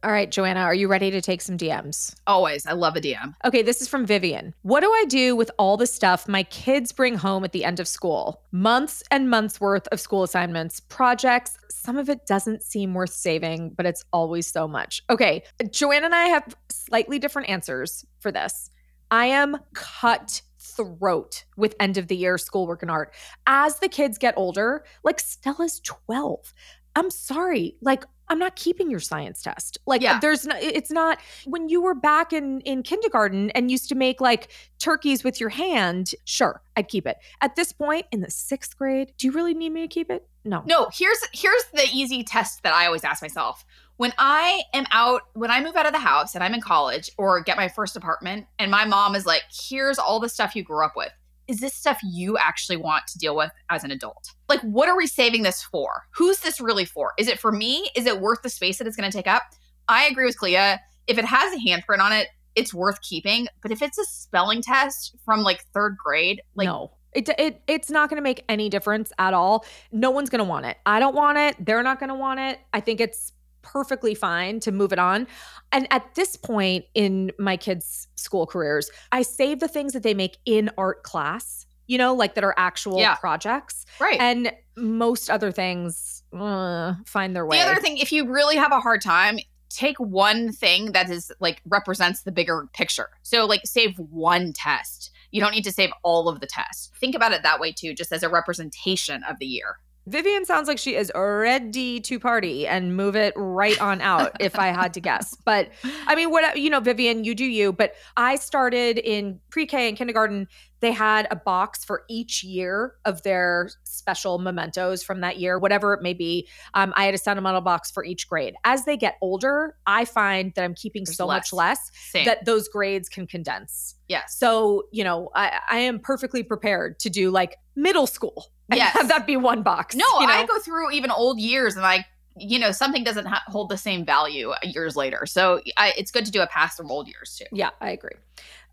All 0.05 0.11
right, 0.11 0.29
Joanna, 0.29 0.61
are 0.61 0.75
you 0.75 0.89
ready 0.89 1.13
to 1.13 1.21
take 1.21 1.41
some 1.41 1.57
DMs? 1.57 2.17
Always. 2.27 2.67
I 2.67 2.73
love 2.73 2.97
a 2.97 3.01
DM. 3.01 3.37
Okay, 3.45 3.63
this 3.63 3.81
is 3.81 3.87
from 3.87 4.05
Vivian. 4.05 4.53
What 4.63 4.81
do 4.81 4.91
I 4.91 5.05
do 5.07 5.37
with 5.37 5.49
all 5.61 5.77
the 5.77 5.87
stuff 5.87 6.27
my 6.27 6.43
kids 6.43 6.91
bring 6.91 7.15
home 7.15 7.45
at 7.45 7.53
the 7.53 7.65
end 7.65 7.79
of 7.79 7.87
school? 7.87 8.43
Months 8.51 9.05
and 9.13 9.31
months 9.31 9.61
worth 9.61 9.87
of 9.93 10.01
school 10.01 10.25
assignments, 10.25 10.81
projects. 10.81 11.57
Some 11.71 11.97
of 11.97 12.09
it 12.09 12.27
doesn't 12.27 12.65
seem 12.65 12.95
worth 12.95 13.13
saving, 13.13 13.75
but 13.77 13.87
it's 13.87 14.05
always 14.13 14.49
so 14.49 14.67
much. 14.67 15.05
Okay, 15.09 15.45
Joanna 15.71 16.07
and 16.07 16.15
I 16.17 16.27
have 16.27 16.57
slightly 16.69 17.21
different 17.21 17.49
answers 17.49 18.05
for 18.19 18.33
this. 18.33 18.71
I 19.13 19.27
am 19.27 19.57
cut 19.73 20.43
throat 20.59 21.45
with 21.57 21.77
end 21.79 21.97
of 21.97 22.09
the 22.09 22.17
year 22.17 22.39
schoolwork 22.39 22.83
and 22.83 22.91
art. 22.91 23.15
As 23.47 23.79
the 23.79 23.89
kids 23.89 24.19
get 24.19 24.35
older, 24.37 24.85
like 25.05 25.21
Stella's 25.21 25.79
12. 25.85 26.53
I'm 26.97 27.11
sorry. 27.11 27.77
Like 27.81 28.05
I'm 28.33 28.39
not 28.39 28.57
keeping 28.57 28.91
your 28.91 28.99
science 28.99 29.43
test. 29.43 29.77
Like 29.85 30.01
yeah. 30.01 30.19
there's 30.19 30.47
no, 30.47 30.57
it's 30.59 30.91
not 30.91 31.19
when 31.45 31.69
you 31.69 31.83
were 31.83 31.95
back 31.95 32.33
in 32.33 32.63
in 32.63 32.83
kindergarten 32.83 33.51
and 33.51 33.71
used 33.71 33.91
to 33.91 33.95
make 33.95 34.23
like 34.23 34.51
turkeys 34.79 35.23
with 35.23 35.39
your 35.39 35.51
hand, 35.51 36.15
sure, 36.25 36.63
I'd 36.75 36.89
keep 36.89 37.07
it. 37.07 37.19
At 37.43 37.57
this 37.57 37.73
point 37.73 38.07
in 38.11 38.23
the 38.23 38.29
6th 38.29 38.75
grade, 38.75 39.13
do 39.19 39.27
you 39.27 39.35
really 39.35 39.53
need 39.53 39.71
me 39.71 39.83
to 39.83 39.89
keep 39.89 40.11
it? 40.11 40.27
No. 40.45 40.63
No, 40.65 40.89
here's 40.95 41.19
here's 41.35 41.65
the 41.75 41.87
easy 41.93 42.25
test 42.25 42.63
that 42.63 42.73
I 42.73 42.87
always 42.87 43.05
ask 43.05 43.21
myself. 43.21 43.67
When 43.99 44.15
I 44.17 44.63
am 44.73 44.87
out, 44.93 45.23
when 45.35 45.51
I 45.51 45.63
move 45.63 45.77
out 45.77 45.85
of 45.85 45.93
the 45.93 45.99
house 45.99 46.35
and 46.35 46.43
I'm 46.43 46.55
in 46.55 46.63
college 46.63 47.11
or 47.19 47.43
get 47.43 47.59
my 47.59 47.69
first 47.69 47.97
apartment 47.97 48.47
and 48.59 48.71
my 48.71 48.87
mom 48.87 49.15
is 49.15 49.27
like, 49.27 49.43
"Here's 49.53 49.99
all 49.99 50.21
the 50.21 50.31
stuff 50.31 50.57
you 50.57 50.65
grew 50.65 50.83
up 50.83 50.97
with." 50.97 51.13
Is 51.49 51.61
this 51.61 51.75
stuff 51.75 51.99
you 52.03 52.39
actually 52.39 52.77
want 52.77 53.07
to 53.09 53.19
deal 53.19 53.37
with 53.37 53.51
as 53.71 53.85
an 53.85 53.91
adult? 53.91 54.31
Like, 54.49 54.61
what 54.63 54.89
are 54.89 54.97
we 54.97 55.07
saving 55.07 55.43
this 55.43 55.63
for? 55.63 56.05
Who's 56.15 56.41
this 56.41 56.61
really 56.61 56.85
for? 56.85 57.13
Is 57.19 57.29
it 57.29 57.39
for 57.39 57.53
me? 57.53 57.91
Is 57.97 58.07
it 58.07 58.21
worth 58.21 58.43
the 58.43 58.49
space 58.49 58.79
that 58.79 58.87
it's 58.87 58.97
going 58.97 59.11
to 59.11 59.17
take 59.17 59.27
up? 59.27 59.43
I 59.89 60.05
agree 60.07 60.25
with 60.25 60.39
Clea. 60.39 60.77
If 61.07 61.19
it 61.19 61.25
has 61.25 61.53
a 61.53 61.59
handprint 61.59 62.01
on 62.01 62.13
it, 62.13 62.29
it's 62.55 62.73
worth 62.73 63.01
keeping. 63.03 63.49
But 63.61 63.71
if 63.71 63.83
it's 63.83 63.99
a 63.99 64.05
spelling 64.05 64.63
test 64.63 65.17
from 65.25 65.43
like 65.43 65.65
third 65.73 65.97
grade, 65.97 66.43
like, 66.55 66.67
no. 66.67 66.93
It, 67.13 67.29
it 67.39 67.61
it's 67.67 67.91
not 67.91 68.09
going 68.09 68.17
to 68.17 68.23
make 68.23 68.43
any 68.49 68.71
difference 68.71 69.13
at 69.19 69.35
all. 69.35 69.67
No 69.91 70.11
one's 70.11 70.31
going 70.31 70.39
to 70.39 70.49
want 70.49 70.65
it. 70.65 70.79
I 70.87 70.99
don't 70.99 71.15
want 71.15 71.37
it. 71.37 71.57
They're 71.63 71.83
not 71.83 72.01
going 72.01 72.09
to 72.09 72.15
want 72.15 72.41
it. 72.41 72.59
I 72.73 72.81
think 72.81 73.01
it's 73.01 73.33
perfectly 73.63 74.15
fine 74.15 74.61
to 74.61 74.73
move 74.73 74.93
it 74.93 74.99
on. 74.99 75.27
And 75.73 75.87
at 75.91 76.15
this 76.15 76.37
point 76.37 76.85
in 76.95 77.33
my 77.39 77.57
kids' 77.57 78.09
school 78.17 78.47
careers, 78.47 78.91
I 79.11 79.23
save 79.23 79.61
the 79.61 79.69
things 79.69 79.93
that 79.93 80.03
they 80.03 80.15
make 80.15 80.39
in 80.45 80.71
art 80.77 81.03
class, 81.03 81.67
you 81.87 81.99
know, 81.99 82.15
like 82.15 82.35
that 82.35 82.45
are 82.45 82.55
actual 82.57 82.99
yeah. 82.99 83.15
projects. 83.17 83.87
Right. 84.01 84.21
And 84.21 84.53
most 84.77 85.31
other 85.31 85.53
things 85.53 86.23
uh, 86.33 86.95
find 87.07 87.35
their 87.35 87.47
way. 87.47 87.59
The 87.59 87.71
other 87.71 87.81
thing, 87.81 87.99
if 87.99 88.13
you 88.13 88.31
really 88.31 88.57
have 88.57 88.73
a 88.73 88.81
hard 88.81 89.01
time, 89.01 89.39
take 89.69 89.99
one 89.99 90.53
thing 90.53 90.93
that 90.93 91.11
is 91.11 91.33
like 91.41 91.63
represents 91.67 92.23
the 92.23 92.33
bigger 92.33 92.69
picture. 92.73 93.09
So, 93.23 93.47
like, 93.47 93.63
save 93.65 93.99
one 93.99 94.53
test. 94.53 95.11
You 95.31 95.41
don't 95.41 95.53
need 95.53 95.65
to 95.65 95.73
save 95.73 95.91
all 96.03 96.29
of 96.29 96.41
the 96.41 96.47
tests. 96.47 96.91
Think 96.99 97.15
about 97.15 97.33
it 97.33 97.43
that 97.43 97.59
way 97.59 97.73
too, 97.73 97.95
just 97.95 98.13
as 98.13 98.23
a 98.23 98.29
representation 98.29 99.23
of 99.29 99.39
the 99.39 99.47
year. 99.47 99.79
Vivian 100.07 100.45
sounds 100.45 100.69
like 100.69 100.79
she 100.79 100.97
is 100.97 101.13
ready 101.15 102.01
to 102.01 102.19
party 102.19 102.67
and 102.67 102.97
move 102.97 103.15
it 103.15 103.33
right 103.37 103.81
on 103.81 104.01
out, 104.01 104.33
if 104.41 104.59
I 104.59 104.69
had 104.69 104.95
to 104.95 105.01
guess. 105.01 105.37
But 105.45 105.71
I 106.07 106.15
mean, 106.15 106.31
what, 106.31 106.59
you 106.59 106.71
know, 106.71 106.81
Vivian, 106.81 107.25
you 107.25 107.35
do 107.35 107.45
you. 107.45 107.73
But 107.73 107.95
I 108.17 108.37
started 108.37 108.99
in 108.99 109.41
pre 109.51 109.67
K 109.67 109.89
and 109.89 109.97
kindergarten. 109.97 110.49
They 110.83 110.93
had 110.93 111.27
a 111.31 111.37
box 111.37 111.85
for 111.85 112.03
each 112.11 112.45
year 112.45 112.97
of 113.07 113.23
their 113.23 113.71
special 113.85 114.39
mementos 114.39 115.03
from 115.03 115.21
that 115.23 115.39
year, 115.39 115.59
whatever 115.59 115.95
it 115.95 116.03
may 116.03 116.13
be. 116.13 116.47
Um, 116.75 116.93
I 116.97 117.05
had 117.05 117.15
a 117.15 117.19
sentimental 117.19 117.63
box 117.63 117.91
for 117.91 118.05
each 118.05 118.29
grade. 118.29 118.55
As 118.65 118.85
they 118.85 118.99
get 118.99 119.15
older, 119.23 119.77
I 119.87 120.05
find 120.05 120.53
that 120.57 120.65
I'm 120.65 120.75
keeping 120.75 121.05
There's 121.05 121.17
so 121.17 121.27
much 121.27 121.53
less. 121.53 121.79
less 121.79 121.91
Same. 122.11 122.25
that 122.27 122.45
those 122.45 122.69
grades 122.69 123.09
can 123.09 123.27
condense. 123.27 123.95
yes. 124.09 124.37
So, 124.37 124.83
you 124.93 125.05
know, 125.05 125.31
I, 125.35 125.59
I 125.71 125.79
am 125.79 125.99
perfectly 126.01 126.43
prepared 126.43 126.99
to 127.01 127.09
do 127.09 127.31
like 127.31 127.57
middle 127.77 128.07
school. 128.07 128.51
Yes. 128.73 128.97
Have 128.97 129.09
that 129.09 129.27
be 129.27 129.37
one 129.37 129.63
box. 129.63 129.95
No, 129.95 130.05
you 130.21 130.27
know? 130.27 130.33
I 130.33 130.47
go 130.47 130.59
through 130.59 130.91
even 130.93 131.11
old 131.11 131.39
years 131.39 131.75
and 131.75 131.83
like, 131.83 132.07
you 132.39 132.59
know, 132.59 132.73
something 132.73 133.05
doesn't 133.05 133.27
ha- 133.27 133.43
hold 133.47 133.69
the 133.69 133.77
same 133.77 134.07
value 134.07 134.53
years 134.63 134.97
later. 134.97 135.27
So 135.27 135.61
I, 135.77 135.93
it's 135.99 136.11
good 136.11 136.25
to 136.25 136.31
do 136.33 136.41
a 136.41 136.47
pass 136.47 136.77
through 136.77 136.89
old 136.91 137.07
years 137.07 137.37
too. 137.39 137.45
Yeah, 137.53 137.71
I 137.81 137.91
agree. 137.91 138.17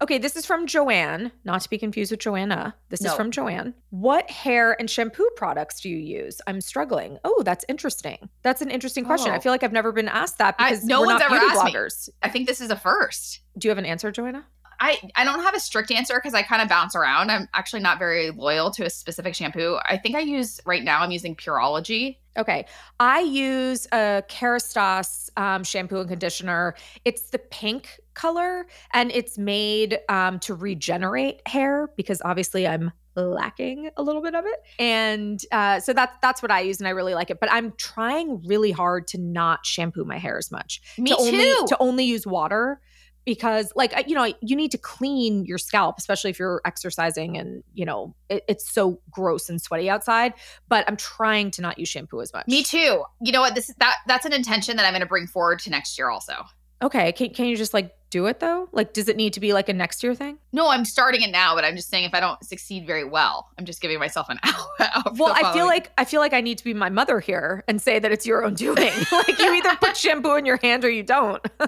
Okay, 0.01 0.17
this 0.17 0.37
is 0.37 0.45
from 0.45 0.65
Joanne, 0.65 1.29
not 1.43 1.59
to 1.61 1.69
be 1.69 1.77
confused 1.77 2.11
with 2.11 2.21
Joanna. 2.21 2.73
This 2.87 3.01
is 3.03 3.13
from 3.13 3.31
Joanne. 3.31 3.73
What 3.89 4.29
hair 4.31 4.77
and 4.79 4.89
shampoo 4.89 5.29
products 5.35 5.81
do 5.81 5.89
you 5.89 5.97
use? 5.97 6.39
I'm 6.47 6.61
struggling. 6.61 7.17
Oh, 7.25 7.43
that's 7.43 7.65
interesting. 7.67 8.29
That's 8.41 8.61
an 8.61 8.71
interesting 8.71 9.03
question. 9.03 9.31
I 9.33 9.37
Oh. 9.37 9.39
feel 9.41 9.51
like 9.51 9.61
I've 9.63 9.73
never 9.73 9.91
been 9.91 10.07
asked 10.07 10.37
that 10.37 10.55
I- 10.57 10.69
because 10.69 10.85
no 10.85 11.01
we're 11.01 11.07
one's 11.07 11.19
not 11.19 11.31
ever 11.31 11.39
beauty 11.41 11.55
asked 11.57 12.07
me. 12.07 12.13
I 12.23 12.29
think 12.29 12.47
this 12.47 12.61
is 12.61 12.71
a 12.71 12.77
first. 12.77 13.41
Do 13.57 13.67
you 13.67 13.71
have 13.71 13.77
an 13.77 13.85
answer, 13.85 14.09
Joanna? 14.09 14.45
I, 14.81 14.97
I 15.17 15.25
don't 15.25 15.41
have 15.43 15.53
a 15.53 15.59
strict 15.59 15.91
answer 15.91 16.13
because 16.15 16.33
I 16.33 16.41
kind 16.43 16.61
of 16.61 16.69
bounce 16.69 16.95
around. 16.95 17.29
I'm 17.29 17.49
actually 17.53 17.81
not 17.81 17.99
very 17.99 18.31
loyal 18.31 18.71
to 18.71 18.85
a 18.85 18.89
specific 18.89 19.35
shampoo. 19.35 19.77
I 19.85 19.97
think 19.97 20.15
I 20.15 20.21
use 20.21 20.61
right 20.65 20.81
now, 20.81 21.01
I'm 21.01 21.11
using 21.11 21.35
Pureology. 21.35 22.15
Okay. 22.37 22.65
I 22.97 23.19
use 23.19 23.87
a 23.91 24.23
Kérastase 24.29 25.29
um, 25.35 25.65
shampoo 25.65 25.99
and 25.99 26.07
conditioner. 26.09 26.75
It's 27.03 27.23
the 27.31 27.39
pink 27.39 27.99
color 28.19 28.65
and 28.93 29.11
it's 29.11 29.37
made 29.37 29.99
um, 30.09 30.39
to 30.39 30.53
regenerate 30.53 31.41
hair 31.47 31.89
because 31.95 32.21
obviously 32.25 32.67
I'm 32.67 32.91
lacking 33.15 33.89
a 33.97 34.03
little 34.03 34.21
bit 34.21 34.35
of 34.35 34.45
it. 34.45 34.59
And 34.77 35.41
uh, 35.51 35.79
so 35.79 35.93
that's 35.93 36.15
that's 36.21 36.41
what 36.41 36.51
I 36.51 36.61
use 36.61 36.79
and 36.79 36.87
I 36.87 36.91
really 36.91 37.13
like 37.13 37.29
it. 37.29 37.39
But 37.39 37.51
I'm 37.51 37.73
trying 37.77 38.45
really 38.45 38.71
hard 38.71 39.07
to 39.09 39.17
not 39.17 39.65
shampoo 39.65 40.05
my 40.05 40.17
hair 40.17 40.37
as 40.37 40.51
much. 40.51 40.81
Me 40.97 41.11
to 41.11 41.15
too. 41.15 41.23
Only, 41.23 41.67
to 41.67 41.77
only 41.79 42.03
use 42.05 42.27
water 42.27 42.81
because 43.25 43.71
like 43.75 43.93
you 44.07 44.15
know 44.15 44.33
you 44.41 44.55
need 44.55 44.71
to 44.71 44.77
clean 44.77 45.45
your 45.45 45.57
scalp 45.57 45.95
especially 45.99 46.31
if 46.31 46.39
you're 46.39 46.61
exercising 46.65 47.37
and 47.37 47.63
you 47.73 47.85
know 47.85 48.15
it, 48.29 48.43
it's 48.47 48.71
so 48.71 48.99
gross 49.11 49.49
and 49.49 49.61
sweaty 49.61 49.89
outside 49.89 50.33
but 50.69 50.85
i'm 50.87 50.95
trying 50.95 51.51
to 51.51 51.61
not 51.61 51.77
use 51.77 51.89
shampoo 51.89 52.21
as 52.21 52.31
much 52.33 52.47
Me 52.47 52.63
too. 52.63 53.03
You 53.21 53.31
know 53.31 53.41
what? 53.41 53.53
This 53.53 53.69
is 53.69 53.75
that 53.75 53.97
that's 54.07 54.25
an 54.25 54.33
intention 54.33 54.77
that 54.77 54.85
I'm 54.85 54.93
going 54.93 55.01
to 55.01 55.07
bring 55.07 55.27
forward 55.27 55.59
to 55.59 55.69
next 55.69 55.97
year 55.99 56.09
also. 56.09 56.33
Okay, 56.81 57.11
can, 57.11 57.33
can 57.33 57.45
you 57.45 57.57
just 57.57 57.73
like 57.73 57.91
do 58.09 58.25
it 58.25 58.39
though? 58.39 58.69
Like, 58.71 58.93
does 58.93 59.07
it 59.07 59.17
need 59.17 59.33
to 59.33 59.39
be 59.39 59.53
like 59.53 59.69
a 59.69 59.73
next 59.73 60.03
year 60.03 60.15
thing? 60.15 60.37
No, 60.51 60.69
I'm 60.69 60.85
starting 60.85 61.21
it 61.21 61.31
now, 61.31 61.55
but 61.55 61.63
I'm 61.63 61.75
just 61.75 61.89
saying 61.89 62.05
if 62.05 62.13
I 62.13 62.19
don't 62.19 62.43
succeed 62.43 62.85
very 62.87 63.03
well, 63.03 63.49
I'm 63.57 63.65
just 63.65 63.81
giving 63.81 63.99
myself 63.99 64.27
an 64.29 64.39
hour. 64.43 64.67
out 64.79 65.17
Well, 65.17 65.33
I 65.35 65.53
feel 65.53 65.65
like 65.65 65.91
I 65.97 66.05
feel 66.05 66.19
like 66.19 66.33
I 66.33 66.41
need 66.41 66.57
to 66.57 66.63
be 66.63 66.73
my 66.73 66.89
mother 66.89 67.19
here 67.19 67.63
and 67.67 67.81
say 67.81 67.99
that 67.99 68.11
it's 68.11 68.25
your 68.25 68.43
own 68.43 68.55
doing. 68.55 68.75
like, 69.11 69.39
you 69.39 69.53
either 69.53 69.75
put 69.75 69.95
shampoo 69.95 70.35
in 70.35 70.45
your 70.45 70.57
hand 70.57 70.83
or 70.83 70.89
you 70.89 71.03
don't. 71.03 71.45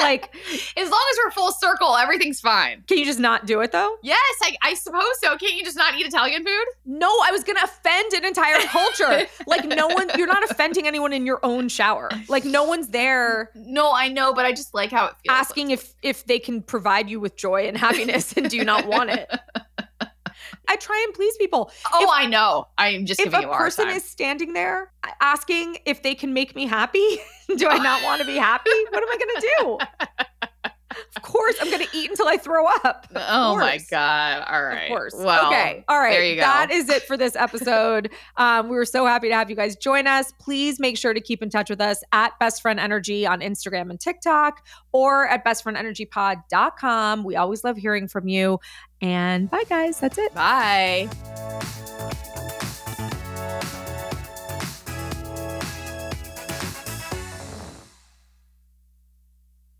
like, 0.00 0.34
as 0.76 0.90
long 0.90 1.04
as 1.12 1.18
we're 1.24 1.30
full 1.30 1.52
circle, 1.52 1.96
everything's 1.96 2.40
fine. 2.40 2.84
can 2.86 2.98
you 2.98 3.04
just 3.04 3.20
not 3.20 3.46
do 3.46 3.60
it 3.60 3.72
though? 3.72 3.96
Yes, 4.02 4.20
I, 4.42 4.56
I 4.62 4.74
suppose 4.74 5.04
so. 5.22 5.36
Can't 5.36 5.54
you 5.54 5.64
just 5.64 5.76
not 5.76 5.94
eat 5.98 6.06
Italian 6.06 6.44
food? 6.44 6.64
No, 6.84 7.08
I 7.24 7.30
was 7.30 7.44
gonna 7.44 7.60
offend 7.64 8.12
an 8.12 8.24
entire 8.24 8.58
culture. 8.66 9.26
like, 9.46 9.64
no 9.64 9.88
one, 9.88 10.10
you're 10.16 10.26
not 10.26 10.48
offending 10.50 10.86
anyone 10.86 11.12
in 11.12 11.26
your 11.26 11.40
own 11.42 11.68
shower. 11.68 12.10
Like, 12.28 12.44
no 12.44 12.64
one's 12.64 12.88
there 12.88 13.50
No, 13.54 13.92
I 13.92 14.08
know, 14.08 14.32
but 14.34 14.44
I 14.44 14.52
just 14.52 14.74
like 14.74 14.90
how 14.90 15.06
it 15.06 15.14
feels. 15.24 15.43
Asking 15.44 15.70
if 15.70 15.94
if 16.02 16.24
they 16.26 16.38
can 16.38 16.62
provide 16.62 17.10
you 17.10 17.20
with 17.20 17.36
joy 17.36 17.66
and 17.66 17.76
happiness 17.76 18.32
and 18.32 18.48
do 18.50 18.56
you 18.56 18.64
not 18.64 18.86
want 18.86 19.10
it. 19.10 19.30
I 20.68 20.76
try 20.76 21.02
and 21.06 21.14
please 21.14 21.36
people. 21.36 21.70
Oh, 21.92 22.02
if- 22.04 22.08
I 22.10 22.26
know. 22.26 22.66
I'm 22.78 23.04
just 23.06 23.20
if 23.20 23.26
giving 23.26 23.40
a 23.40 23.42
you 23.44 23.50
a 23.52 23.56
person 23.56 23.86
time. 23.86 23.96
is 23.96 24.04
standing 24.04 24.54
there 24.54 24.92
asking 25.20 25.78
if 25.84 26.02
they 26.02 26.14
can 26.14 26.32
make 26.32 26.56
me 26.56 26.66
happy, 26.66 27.06
do 27.56 27.68
I 27.68 27.78
not 27.78 28.02
want 28.02 28.20
to 28.22 28.26
be 28.26 28.36
happy? 28.36 28.70
What 28.90 29.02
am 29.02 29.08
I 29.08 29.18
going 29.18 29.40
to 29.40 29.48
do? 29.58 29.78
Of 31.24 31.32
course, 31.32 31.56
I'm 31.58 31.70
going 31.70 31.86
to 31.86 31.96
eat 31.96 32.10
until 32.10 32.28
I 32.28 32.36
throw 32.36 32.66
up. 32.66 33.06
Of 33.10 33.16
oh 33.28 33.56
my 33.56 33.78
god! 33.90 34.44
All 34.46 34.62
right. 34.62 34.82
Of 34.82 34.88
course. 34.88 35.14
Well, 35.16 35.46
okay. 35.46 35.82
All 35.88 35.98
right. 35.98 36.10
there 36.10 36.24
you 36.24 36.34
go. 36.34 36.42
That 36.42 36.70
is 36.70 36.90
it 36.90 37.02
for 37.04 37.16
this 37.16 37.34
episode. 37.34 38.10
um, 38.36 38.68
we 38.68 38.76
were 38.76 38.84
so 38.84 39.06
happy 39.06 39.28
to 39.28 39.34
have 39.34 39.48
you 39.48 39.56
guys 39.56 39.74
join 39.74 40.06
us. 40.06 40.32
Please 40.32 40.78
make 40.78 40.98
sure 40.98 41.14
to 41.14 41.20
keep 41.20 41.42
in 41.42 41.48
touch 41.48 41.70
with 41.70 41.80
us 41.80 42.02
at 42.12 42.38
Best 42.38 42.60
Friend 42.60 42.78
Energy 42.78 43.26
on 43.26 43.40
Instagram 43.40 43.88
and 43.88 43.98
TikTok 43.98 44.66
or 44.92 45.26
at 45.26 45.44
bestfriendenergypod.com. 45.46 47.24
We 47.24 47.36
always 47.36 47.64
love 47.64 47.78
hearing 47.78 48.06
from 48.06 48.28
you. 48.28 48.60
And 49.00 49.50
bye, 49.50 49.64
guys. 49.66 50.00
That's 50.00 50.18
it. 50.18 50.34
Bye. 50.34 51.08